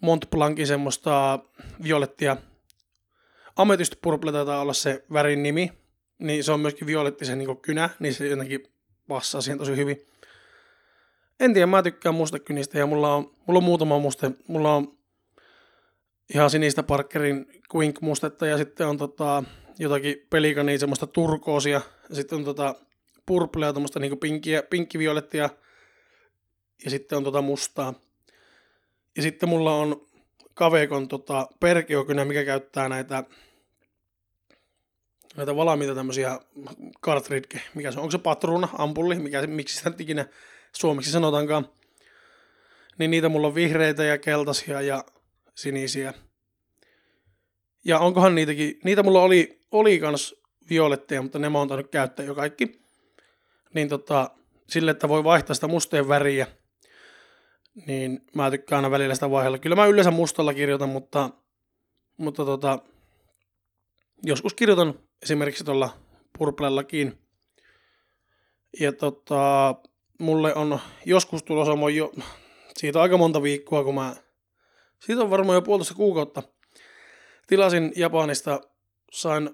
Mont 0.00 0.30
Blancin 0.30 0.66
semmoista 0.66 1.38
violettia. 1.82 2.36
Amethyst 3.56 3.94
Purple 4.02 4.32
taitaa 4.32 4.60
olla 4.60 4.72
se 4.72 5.04
värin 5.12 5.42
nimi. 5.42 5.72
Niin 6.18 6.44
se 6.44 6.52
on 6.52 6.60
myöskin 6.60 6.86
violettisen 6.86 7.38
niin 7.38 7.56
kynä, 7.56 7.90
niin 7.98 8.14
se 8.14 8.28
jotenkin 8.28 8.66
passaa 9.08 9.40
siihen 9.40 9.58
tosi 9.58 9.76
hyvin. 9.76 10.06
En 11.40 11.52
tiedä, 11.52 11.66
mä 11.66 11.82
tykkään 11.82 12.14
mustekynistä 12.14 12.78
ja 12.78 12.86
mulla 12.86 13.14
on, 13.14 13.34
mulla 13.46 13.58
on 13.58 13.64
muutama 13.64 13.98
muste. 13.98 14.30
Mulla 14.48 14.74
on 14.74 14.98
ihan 16.34 16.50
sinistä 16.50 16.82
Parkerin 16.82 17.46
Quink 17.74 18.00
mustetta 18.00 18.46
ja 18.46 18.58
sitten 18.58 18.86
on 18.86 18.98
tota, 18.98 19.44
jotakin 19.78 20.26
pelikania, 20.30 20.78
semmoista 20.78 21.06
turkoosia. 21.06 21.80
Sitten 22.12 22.38
on 22.38 22.44
tota 22.44 22.74
purplea, 23.26 23.72
tuommoista 23.72 24.00
niinku 24.00 24.16
pinkkiä, 24.16 24.62
pinkkiviolettia 24.62 25.50
ja 26.84 26.90
sitten 26.90 27.18
on 27.18 27.24
tota 27.24 27.42
mustaa. 27.42 27.94
Ja 29.16 29.22
sitten 29.22 29.48
mulla 29.48 29.74
on 29.74 30.06
Kavekon 30.54 31.08
tota, 31.08 31.48
perkiokynä, 31.60 32.24
mikä 32.24 32.44
käyttää 32.44 32.88
näitä 32.88 33.24
näitä 35.36 35.56
valmiita 35.56 35.94
tämmöisiä 35.94 36.40
cartridge, 37.02 37.60
mikä 37.74 37.92
se 37.92 37.98
on, 37.98 38.02
onko 38.02 38.10
se 38.10 38.18
patruna, 38.18 38.68
ampulli, 38.78 39.14
mikä 39.14 39.46
miksi 39.46 39.76
sitä 39.76 39.92
ikinä 39.98 40.26
suomeksi 40.72 41.10
sanotaankaan. 41.10 41.68
Niin 42.98 43.10
niitä 43.10 43.28
mulla 43.28 43.46
on 43.46 43.54
vihreitä 43.54 44.04
ja 44.04 44.18
keltaisia 44.18 44.80
ja 44.80 45.04
sinisiä. 45.54 46.14
Ja 47.84 47.98
onkohan 47.98 48.34
niitäkin, 48.34 48.80
niitä 48.84 49.02
mulla 49.02 49.22
oli, 49.22 49.60
oli 49.70 49.98
kans 49.98 50.34
violetteja, 50.70 51.22
mutta 51.22 51.38
ne 51.38 51.48
mä 51.48 51.58
oon 51.58 51.68
tainnut 51.68 51.90
käyttää 51.90 52.26
jo 52.26 52.34
kaikki. 52.34 52.85
Niin 53.76 53.88
tota, 53.88 54.30
sille, 54.68 54.90
että 54.90 55.08
voi 55.08 55.24
vaihtaa 55.24 55.54
sitä 55.54 55.68
musteen 55.68 56.08
väriä, 56.08 56.46
niin 57.86 58.20
mä 58.34 58.50
tykkään 58.50 58.84
aina 58.84 58.90
välillä 58.90 59.14
sitä 59.14 59.30
vaihella. 59.30 59.58
Kyllä 59.58 59.76
mä 59.76 59.86
yleensä 59.86 60.10
mustalla 60.10 60.54
kirjoitan, 60.54 60.88
mutta, 60.88 61.30
mutta 62.16 62.44
tota, 62.44 62.78
joskus 64.22 64.54
kirjoitan 64.54 64.94
esimerkiksi 65.22 65.64
tuolla 65.64 65.90
purplellakin. 66.38 67.18
Ja 68.80 68.92
tota, 68.92 69.74
mulle 70.20 70.54
on 70.54 70.78
joskus 71.06 71.42
tulossa 71.42 71.72
jo, 71.94 72.12
siitä 72.76 72.98
on 72.98 73.02
aika 73.02 73.18
monta 73.18 73.42
viikkoa, 73.42 73.84
kun 73.84 73.94
mä, 73.94 74.16
siitä 75.00 75.22
on 75.22 75.30
varmaan 75.30 75.56
jo 75.56 75.62
puolitoista 75.62 75.94
kuukautta, 75.94 76.42
tilasin 77.46 77.92
Japanista, 77.96 78.60
sain, 79.12 79.50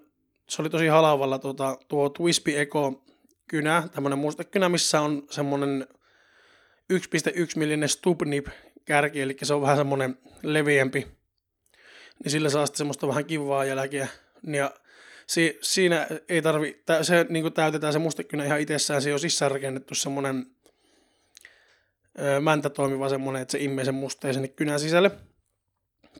se 0.49 0.63
oli 0.63 0.71
tosi 0.71 0.87
halavalla 0.87 1.39
tota, 1.39 1.79
tuo 1.89 2.09
Twispy 2.09 2.61
Eco 2.61 3.03
kynä, 3.49 3.89
tämmönen 3.93 4.19
mustekynä, 4.19 4.69
missä 4.69 5.01
on 5.01 5.27
semmonen 5.31 5.87
1.1 6.93 6.99
millinen 7.57 7.89
Stubnip 7.89 8.47
kärki, 8.85 9.21
eli 9.21 9.37
se 9.43 9.55
on 9.55 9.63
vähän 9.63 9.77
semmonen 9.77 10.19
leviempi, 10.43 11.07
niin 12.25 12.31
sillä 12.31 12.51
saa 12.51 12.67
sitten 12.67 12.79
semmoista 12.79 13.09
vähän 13.09 13.25
kivaa 13.25 13.65
jälkeä. 13.65 14.09
Ja 14.47 14.75
si, 15.27 15.59
siinä 15.63 16.07
ei 16.29 16.43
tarvi, 16.43 16.83
se 17.03 17.27
niin 17.29 17.53
täytetään 17.53 17.93
se 17.93 17.99
mustekynä 17.99 18.45
ihan 18.45 18.61
itsessään, 18.61 19.03
se 19.03 19.13
on 19.13 19.21
sisään 19.21 19.51
rakennettu 19.51 19.95
semmoinen 19.95 20.47
mäntä 22.41 22.71
toimiva 22.71 23.09
semmoinen, 23.09 23.43
että 23.43 23.53
se 23.53 23.59
immee 23.59 23.85
sen 23.85 23.95
musteen 23.95 24.35
sinne 24.35 24.49
kynän 24.49 24.81
sisälle. 24.81 25.11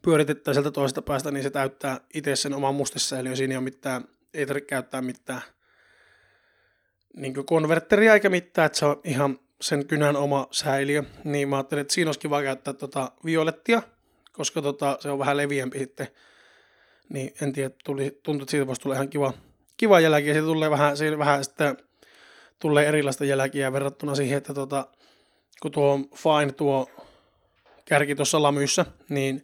Pyöritetään 0.03 0.55
sieltä 0.55 0.71
toisesta 0.71 1.03
päästä, 1.03 1.31
niin 1.31 1.43
se 1.43 1.51
täyttää 1.51 2.01
itse 2.15 2.37
sen 2.37 2.55
oman 2.55 2.75
mustesäiliön. 2.75 3.37
Siinä 3.37 3.53
ei 3.53 3.57
ole 3.57 3.65
mitään, 3.65 4.05
ei 4.35 4.47
tarvitse 4.47 4.69
käyttää 4.69 5.03
mitään 5.03 5.43
niin 7.17 7.35
konverteria 7.47 8.15
eikä 8.15 8.29
mitään, 8.29 8.67
että 8.67 8.79
se 8.79 8.87
on 8.87 9.01
ihan 9.05 9.39
sen 9.61 9.87
kynän 9.87 10.17
oma 10.17 10.49
säiliö. 10.51 11.03
Niin 11.25 11.49
mä 11.49 11.57
ajattelin, 11.57 11.81
että 11.81 11.95
siinä 11.95 12.09
olisi 12.09 12.21
kiva 12.21 12.43
käyttää 12.43 12.75
tota 12.75 13.13
violettia, 13.25 13.83
koska 14.33 14.63
tota, 14.63 14.97
se 15.01 15.11
on 15.11 15.19
vähän 15.19 15.37
leviämpi 15.37 15.79
sitten 15.79 16.09
niin 17.13 17.35
en 17.43 17.53
tiedä, 17.53 17.71
tuli, 17.85 18.21
tuntui, 18.23 18.45
että 18.45 18.51
siitä 18.51 18.67
voisi 18.67 18.81
tulla 18.83 18.95
ihan 18.95 19.09
kiva, 19.09 19.33
kiva 19.77 20.01
jälki, 20.01 20.29
ja 20.29 20.35
siitä 20.35 20.47
tulee 20.47 20.71
vähän, 20.71 20.97
siitä 20.97 21.19
vähän 21.19 21.45
sitten 21.45 21.77
tulee 22.59 22.89
erilaista 22.89 23.25
jälkiä 23.25 23.73
verrattuna 23.73 24.15
siihen, 24.15 24.39
että 24.39 24.55
tota, 24.55 24.87
kun 25.63 25.71
tuo 25.71 25.99
Fine 26.15 26.53
tuo 26.53 26.91
kärki 27.85 28.15
tuossa 28.15 28.43
lamyssä, 28.43 28.87
niin 29.09 29.43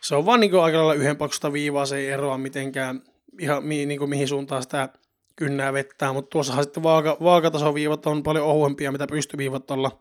se 0.00 0.14
on 0.14 0.26
vaan 0.26 0.40
niin 0.40 0.60
aika 0.60 0.78
lailla 0.78 0.94
yhden 0.94 1.16
paksusta 1.16 1.52
viivaa, 1.52 1.86
se 1.86 1.96
ei 1.96 2.06
eroa 2.06 2.38
mitenkään 2.38 3.02
ihan 3.38 3.64
mi, 3.64 3.86
niin 3.86 3.98
kuin 3.98 4.10
mihin 4.10 4.28
suuntaan 4.28 4.62
sitä 4.62 4.88
kynnää 5.36 5.72
vettää, 5.72 6.12
mutta 6.12 6.30
tuossahan 6.30 6.64
sitten 6.64 6.82
vaaka, 6.82 7.16
vaakatasoviivat 7.22 8.06
on 8.06 8.22
paljon 8.22 8.46
ohuempia, 8.46 8.92
mitä 8.92 9.06
pystyviivat 9.06 9.66
tuolla 9.66 10.00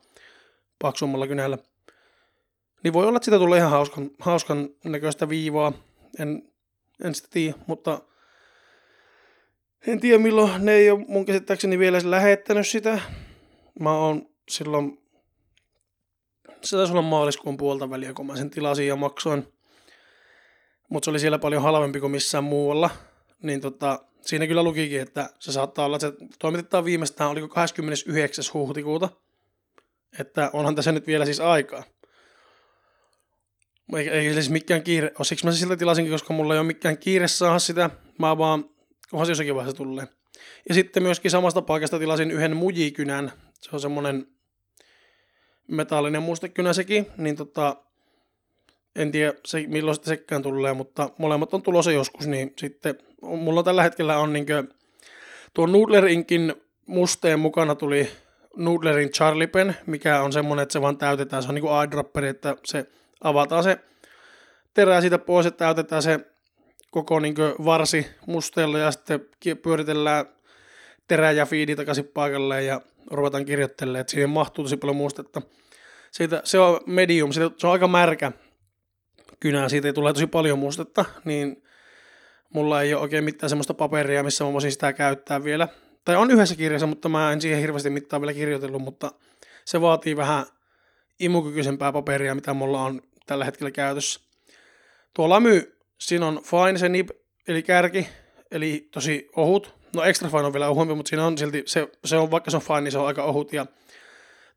paksummalla 0.81 1.27
kynällä. 1.27 1.57
Niin 2.83 2.93
voi 2.93 3.07
olla, 3.07 3.17
että 3.17 3.25
siitä 3.25 3.37
tulee 3.37 3.59
ihan 3.59 3.71
hauskan, 3.71 4.09
hauskan 4.19 4.69
näköistä 4.83 5.29
viivaa. 5.29 5.73
En 6.19 6.51
en 7.03 7.15
sitä 7.15 7.27
tiedä, 7.31 7.57
mutta 7.67 8.01
en 9.87 9.99
tiedä 9.99 10.17
milloin 10.17 10.65
ne 10.65 10.73
ei 10.73 10.91
ole 10.91 11.05
mun 11.07 11.25
käsittääkseni 11.25 11.79
vielä 11.79 11.97
lähettänyt 12.03 12.67
sitä. 12.67 12.99
Mä 13.79 13.91
oon 13.91 14.29
silloin, 14.49 15.03
se 16.63 16.77
taisi 16.77 16.93
olla 16.93 17.01
maaliskuun 17.01 17.57
puolta 17.57 17.89
väliä, 17.89 18.13
kun 18.13 18.27
mä 18.27 18.35
sen 18.35 18.49
tilasin 18.49 18.87
ja 18.87 18.95
maksoin. 18.95 19.47
Mutta 20.89 21.05
se 21.05 21.09
oli 21.09 21.19
siellä 21.19 21.39
paljon 21.39 21.63
halvempi 21.63 21.99
kuin 21.99 22.11
missään 22.11 22.43
muualla. 22.43 22.89
Niin 23.43 23.61
tota, 23.61 23.99
siinä 24.21 24.47
kyllä 24.47 24.63
lukikin, 24.63 25.01
että 25.01 25.29
se 25.39 25.51
saattaa 25.51 25.85
olla, 25.85 25.95
että 25.95 26.07
se 26.07 26.27
toimitetaan 26.39 26.85
viimeistään, 26.85 27.29
oliko 27.29 27.47
29. 27.47 28.45
huhtikuuta. 28.53 29.09
Että 30.19 30.49
onhan 30.53 30.75
tässä 30.75 30.91
nyt 30.91 31.07
vielä 31.07 31.25
siis 31.25 31.39
aikaa. 31.39 31.83
Eikä, 33.97 34.11
eikä 34.11 34.33
siis 34.33 34.49
mikään 34.49 34.83
kiire 34.83 35.11
ole. 35.19 35.25
Siksi 35.25 35.45
mä 35.45 35.51
siltä 35.51 35.77
tilasinkin, 35.77 36.13
koska 36.13 36.33
mulla 36.33 36.53
ei 36.53 36.59
ole 36.59 36.67
mikään 36.67 36.97
kiire 36.97 37.27
saada 37.27 37.59
sitä. 37.59 37.89
Mä 38.19 38.37
vaan, 38.37 38.65
kunhan 39.09 39.25
se 39.25 39.31
jossakin 39.31 39.55
vaiheessa 39.55 39.77
tulee. 39.77 40.07
Ja 40.69 40.75
sitten 40.75 41.03
myöskin 41.03 41.31
samasta 41.31 41.61
paikasta 41.61 41.99
tilasin 41.99 42.31
yhden 42.31 42.55
mujikynän. 42.55 43.31
Se 43.61 43.69
on 43.73 43.79
semmonen 43.79 44.27
metallinen 45.67 46.23
mustekynä 46.23 46.73
sekin. 46.73 47.07
Niin 47.17 47.35
tota, 47.35 47.75
en 48.95 49.11
tiedä 49.11 49.33
se, 49.45 49.65
milloin 49.67 49.95
sitten 49.95 50.17
sekään 50.17 50.41
tulee, 50.41 50.73
mutta 50.73 51.09
molemmat 51.17 51.53
on 51.53 51.61
tulossa 51.61 51.91
joskus, 51.91 52.27
niin 52.27 52.53
sitten 52.57 52.95
mulla 53.21 53.63
tällä 53.63 53.83
hetkellä 53.83 54.17
on 54.17 54.33
niinkö, 54.33 54.63
tuo 55.53 55.65
Noodler 55.65 56.07
Inkin 56.07 56.53
musteen 56.85 57.39
mukana 57.39 57.75
tuli 57.75 58.11
Noodlerin 58.57 59.11
Charlie 59.11 59.47
Pen, 59.47 59.77
mikä 59.85 60.21
on 60.21 60.33
semmonen, 60.33 60.63
että 60.63 60.73
se 60.73 60.81
vaan 60.81 60.97
täytetään, 60.97 61.43
se 61.43 61.49
on 61.49 61.55
niinku 61.55 61.69
eyedropperi, 61.69 62.27
että 62.27 62.55
se 62.65 62.85
avataan 63.23 63.63
se 63.63 63.79
terä 64.73 65.01
siitä 65.01 65.17
pois, 65.17 65.45
että 65.45 65.65
täytetään 65.65 66.01
se 66.01 66.19
koko 66.91 67.19
niin 67.19 67.35
varsi 67.65 68.07
musteella 68.27 68.79
ja 68.79 68.91
sitten 68.91 69.21
pyöritellään 69.63 70.25
terä 71.07 71.31
ja 71.31 71.45
fiidi 71.45 71.75
takaisin 71.75 72.07
paikalleen 72.13 72.65
ja 72.65 72.81
ruvetaan 73.11 73.45
kirjoittelemaan, 73.45 74.01
että 74.01 74.11
siihen 74.11 74.29
mahtuu 74.29 74.63
tosi 74.63 74.77
paljon 74.77 74.95
mustetta. 74.95 75.41
Siitä, 76.11 76.41
se 76.43 76.59
on 76.59 76.79
medium, 76.85 77.31
siitä, 77.31 77.51
se 77.57 77.67
on 77.67 77.73
aika 77.73 77.87
märkä 77.87 78.31
kynä, 79.39 79.69
siitä 79.69 79.87
ei 79.87 79.93
tule 79.93 80.13
tosi 80.13 80.27
paljon 80.27 80.59
mustetta, 80.59 81.05
niin 81.25 81.63
mulla 82.53 82.81
ei 82.81 82.93
ole 82.93 83.01
oikein 83.01 83.23
mitään 83.23 83.49
semmoista 83.49 83.73
paperia, 83.73 84.23
missä 84.23 84.43
mä 84.43 84.53
voisin 84.53 84.71
sitä 84.71 84.93
käyttää 84.93 85.43
vielä. 85.43 85.67
Tai 86.05 86.15
on 86.15 86.31
yhdessä 86.31 86.55
kirjassa, 86.55 86.87
mutta 86.87 87.09
mä 87.09 87.31
en 87.31 87.41
siihen 87.41 87.59
hirveästi 87.59 87.89
mitään 87.89 88.21
vielä 88.21 88.33
kirjoitellut, 88.33 88.81
mutta 88.81 89.11
se 89.65 89.81
vaatii 89.81 90.17
vähän 90.17 90.45
imukykyisempää 91.19 91.91
paperia, 91.91 92.35
mitä 92.35 92.53
mulla 92.53 92.81
on 92.81 93.01
tällä 93.25 93.45
hetkellä 93.45 93.71
käytössä. 93.71 94.19
Tuo 95.13 95.29
lamy, 95.29 95.77
siinä 95.99 96.27
on 96.27 96.41
fine 96.43 96.77
se 96.77 96.89
nib, 96.89 97.09
eli 97.47 97.63
kärki, 97.63 98.07
eli 98.51 98.87
tosi 98.91 99.29
ohut. 99.35 99.75
No 99.95 100.03
extra 100.03 100.29
fine 100.29 100.43
on 100.43 100.53
vielä 100.53 100.69
ohumpi, 100.69 100.95
mutta 100.95 101.09
siinä 101.09 101.25
on 101.25 101.37
silti, 101.37 101.63
se, 101.65 101.87
se 102.05 102.17
on, 102.17 102.31
vaikka 102.31 102.51
se 102.51 102.57
on 102.57 102.63
fine, 102.63 102.81
niin 102.81 102.91
se 102.91 102.97
on 102.97 103.07
aika 103.07 103.23
ohut 103.23 103.53
ja 103.53 103.65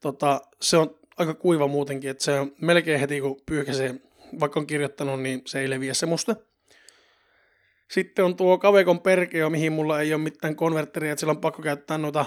tota, 0.01 0.40
se 0.61 0.76
on 0.76 0.99
aika 1.16 1.34
kuiva 1.34 1.68
muutenkin, 1.68 2.11
että 2.11 2.24
se 2.24 2.40
on 2.40 2.53
melkein 2.61 3.01
heti 3.01 3.20
kun 3.20 3.40
pyyhkäsee, 3.47 3.95
vaikka 4.40 4.61
on 4.61 4.66
kirjoittanut, 4.66 5.22
niin 5.22 5.42
se 5.47 5.61
ei 5.61 5.70
leviä 5.70 5.95
se 5.95 6.07
musta. 6.07 6.36
Sitten 7.91 8.24
on 8.24 8.37
tuo 8.37 8.59
Kavekon 8.59 9.01
Perkeo, 9.01 9.51
mihin 9.51 9.72
mulla 9.72 10.01
ei 10.01 10.14
ole 10.14 10.22
mitään 10.22 10.57
konvertteria, 10.57 11.12
että 11.12 11.20
sillä 11.20 11.30
on 11.30 11.41
pakko 11.41 11.62
käyttää 11.62 11.99
noita 11.99 12.26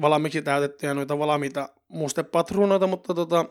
valmiiksi 0.00 0.42
täytettyjä 0.42 0.94
noita 0.94 1.18
valmiita 1.18 1.68
mustepatruunoita, 1.88 2.86
mutta 2.86 3.14
tota, 3.14 3.44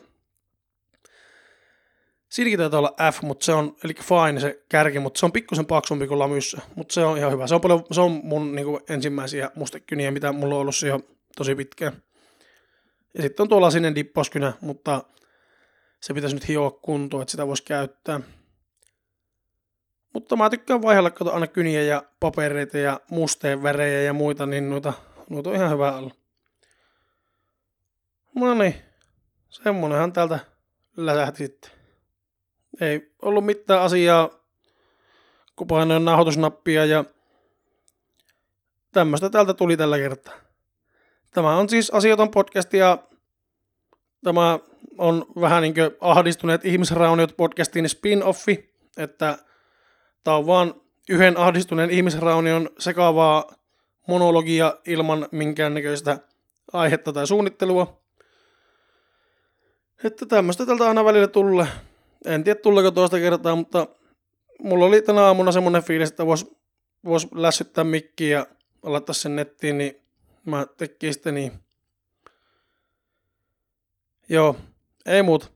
Siinäkin 2.32 2.60
taitaa 2.60 2.80
olla 2.80 2.96
F, 3.12 3.22
mutta 3.22 3.46
se 3.46 3.54
on, 3.54 3.76
eli 3.84 3.94
fine 3.94 4.40
se 4.40 4.64
kärki, 4.70 5.00
mutta 5.00 5.20
se 5.20 5.26
on 5.26 5.32
pikkusen 5.32 5.66
paksumpi 5.66 6.08
kuin 6.08 6.20
lamyssä, 6.20 6.62
mutta 6.76 6.94
se 6.94 7.06
on 7.06 7.18
ihan 7.18 7.32
hyvä. 7.32 7.48
Se 7.48 7.56
on, 7.56 7.62
paljon, 7.62 7.84
se 7.92 8.02
on 8.02 8.22
mun 8.24 8.56
niin 8.56 8.66
kuin, 8.66 8.82
ensimmäisiä 8.90 9.52
mustekyniä, 9.56 10.12
mitä 10.12 10.32
mulla 10.32 10.56
on 10.56 10.62
ollut 10.62 10.82
jo 10.88 11.00
tosi 11.38 11.56
pitkään. 11.56 11.94
Ja 13.14 13.22
sitten 13.22 13.44
on 13.44 13.50
tuolla 13.50 13.66
lasinen 13.66 13.96
dipposkynä, 13.96 14.54
mutta 14.62 15.04
se 16.02 16.14
pitäisi 16.14 16.36
nyt 16.36 16.48
hioa 16.48 16.72
kuntoon, 16.72 17.22
että 17.22 17.32
sitä 17.32 17.48
voisi 17.48 17.64
käyttää. 17.64 18.20
Mutta 20.14 20.36
mä 20.36 20.50
tykkään 20.50 20.82
vaihella 20.82 21.10
kato 21.10 21.34
aina 21.34 21.48
kyniä 21.48 21.82
ja 21.82 22.04
papereita 22.20 22.78
ja 22.78 23.00
musteen 23.12 23.64
värejä 23.64 24.02
ja 24.02 24.14
muita, 24.14 24.46
niin 24.46 24.70
noita, 24.70 24.94
noita 25.30 25.50
on 25.50 25.56
ihan 25.56 25.72
hyvä 25.72 25.98
olla. 25.98 26.12
No 28.36 28.54
niin, 28.54 28.76
semmonenhan 29.50 30.14
täältä 30.14 30.40
läsähti 30.98 31.38
sitten. 31.38 31.72
Ei 32.82 33.12
ollut 33.22 33.46
mitään 33.46 33.82
asiaa, 33.82 34.30
kun 35.56 35.68
painoin 35.68 36.06
nauhoitusnappia 36.06 36.86
ja 36.86 37.06
tämmöistä 38.92 39.30
täältä 39.30 39.54
tuli 39.54 39.78
tällä 39.78 39.98
kertaa. 39.98 40.34
Tämä 41.32 41.58
on 41.58 41.70
siis 41.70 41.90
asioton 41.90 42.32
podcast 42.32 42.74
ja 42.74 42.98
tämä 44.24 44.60
on 44.98 45.26
vähän 45.42 45.62
niin 45.62 45.74
kuin 45.74 45.92
ahdistuneet 46.02 46.66
ihmisrauniot 46.66 47.38
podcastin 47.38 47.86
spin-offi, 47.86 48.74
että 48.98 49.38
tämä 50.24 50.38
on 50.38 50.48
vaan 50.48 50.74
yhden 51.10 51.38
ahdistuneen 51.38 51.90
ihmisraunion 51.90 52.70
sekavaa 52.80 53.54
monologia 54.08 54.78
ilman 54.88 55.28
minkäännäköistä 55.32 56.20
aihetta 56.74 57.14
tai 57.14 57.28
suunnittelua. 57.28 58.02
Että 60.04 60.26
tämmöistä 60.26 60.66
tältä 60.66 60.88
aina 60.88 61.06
välillä 61.06 61.28
tulee. 61.28 61.68
En 62.26 62.44
tiedä 62.44 62.60
tuleeko 62.60 62.92
toista 62.92 63.20
kertaa, 63.20 63.56
mutta 63.56 63.88
mulla 64.60 64.86
oli 64.86 65.02
tänä 65.02 65.22
aamuna 65.22 65.52
semmoinen 65.52 65.84
fiilis, 65.84 66.10
että 66.10 66.26
voisi 66.26 66.58
vois 67.06 67.28
lässyttää 67.36 67.84
mikkiä 67.84 68.38
ja 68.38 68.48
laittaa 68.84 69.14
sen 69.14 69.36
nettiin, 69.36 69.78
niin 69.78 70.02
mä 70.46 70.66
tekin 70.78 71.14
sitten 71.14 71.36
niin. 71.36 71.52
Joo, 74.30 74.56
ei 75.06 75.24
muuta. 75.24 75.48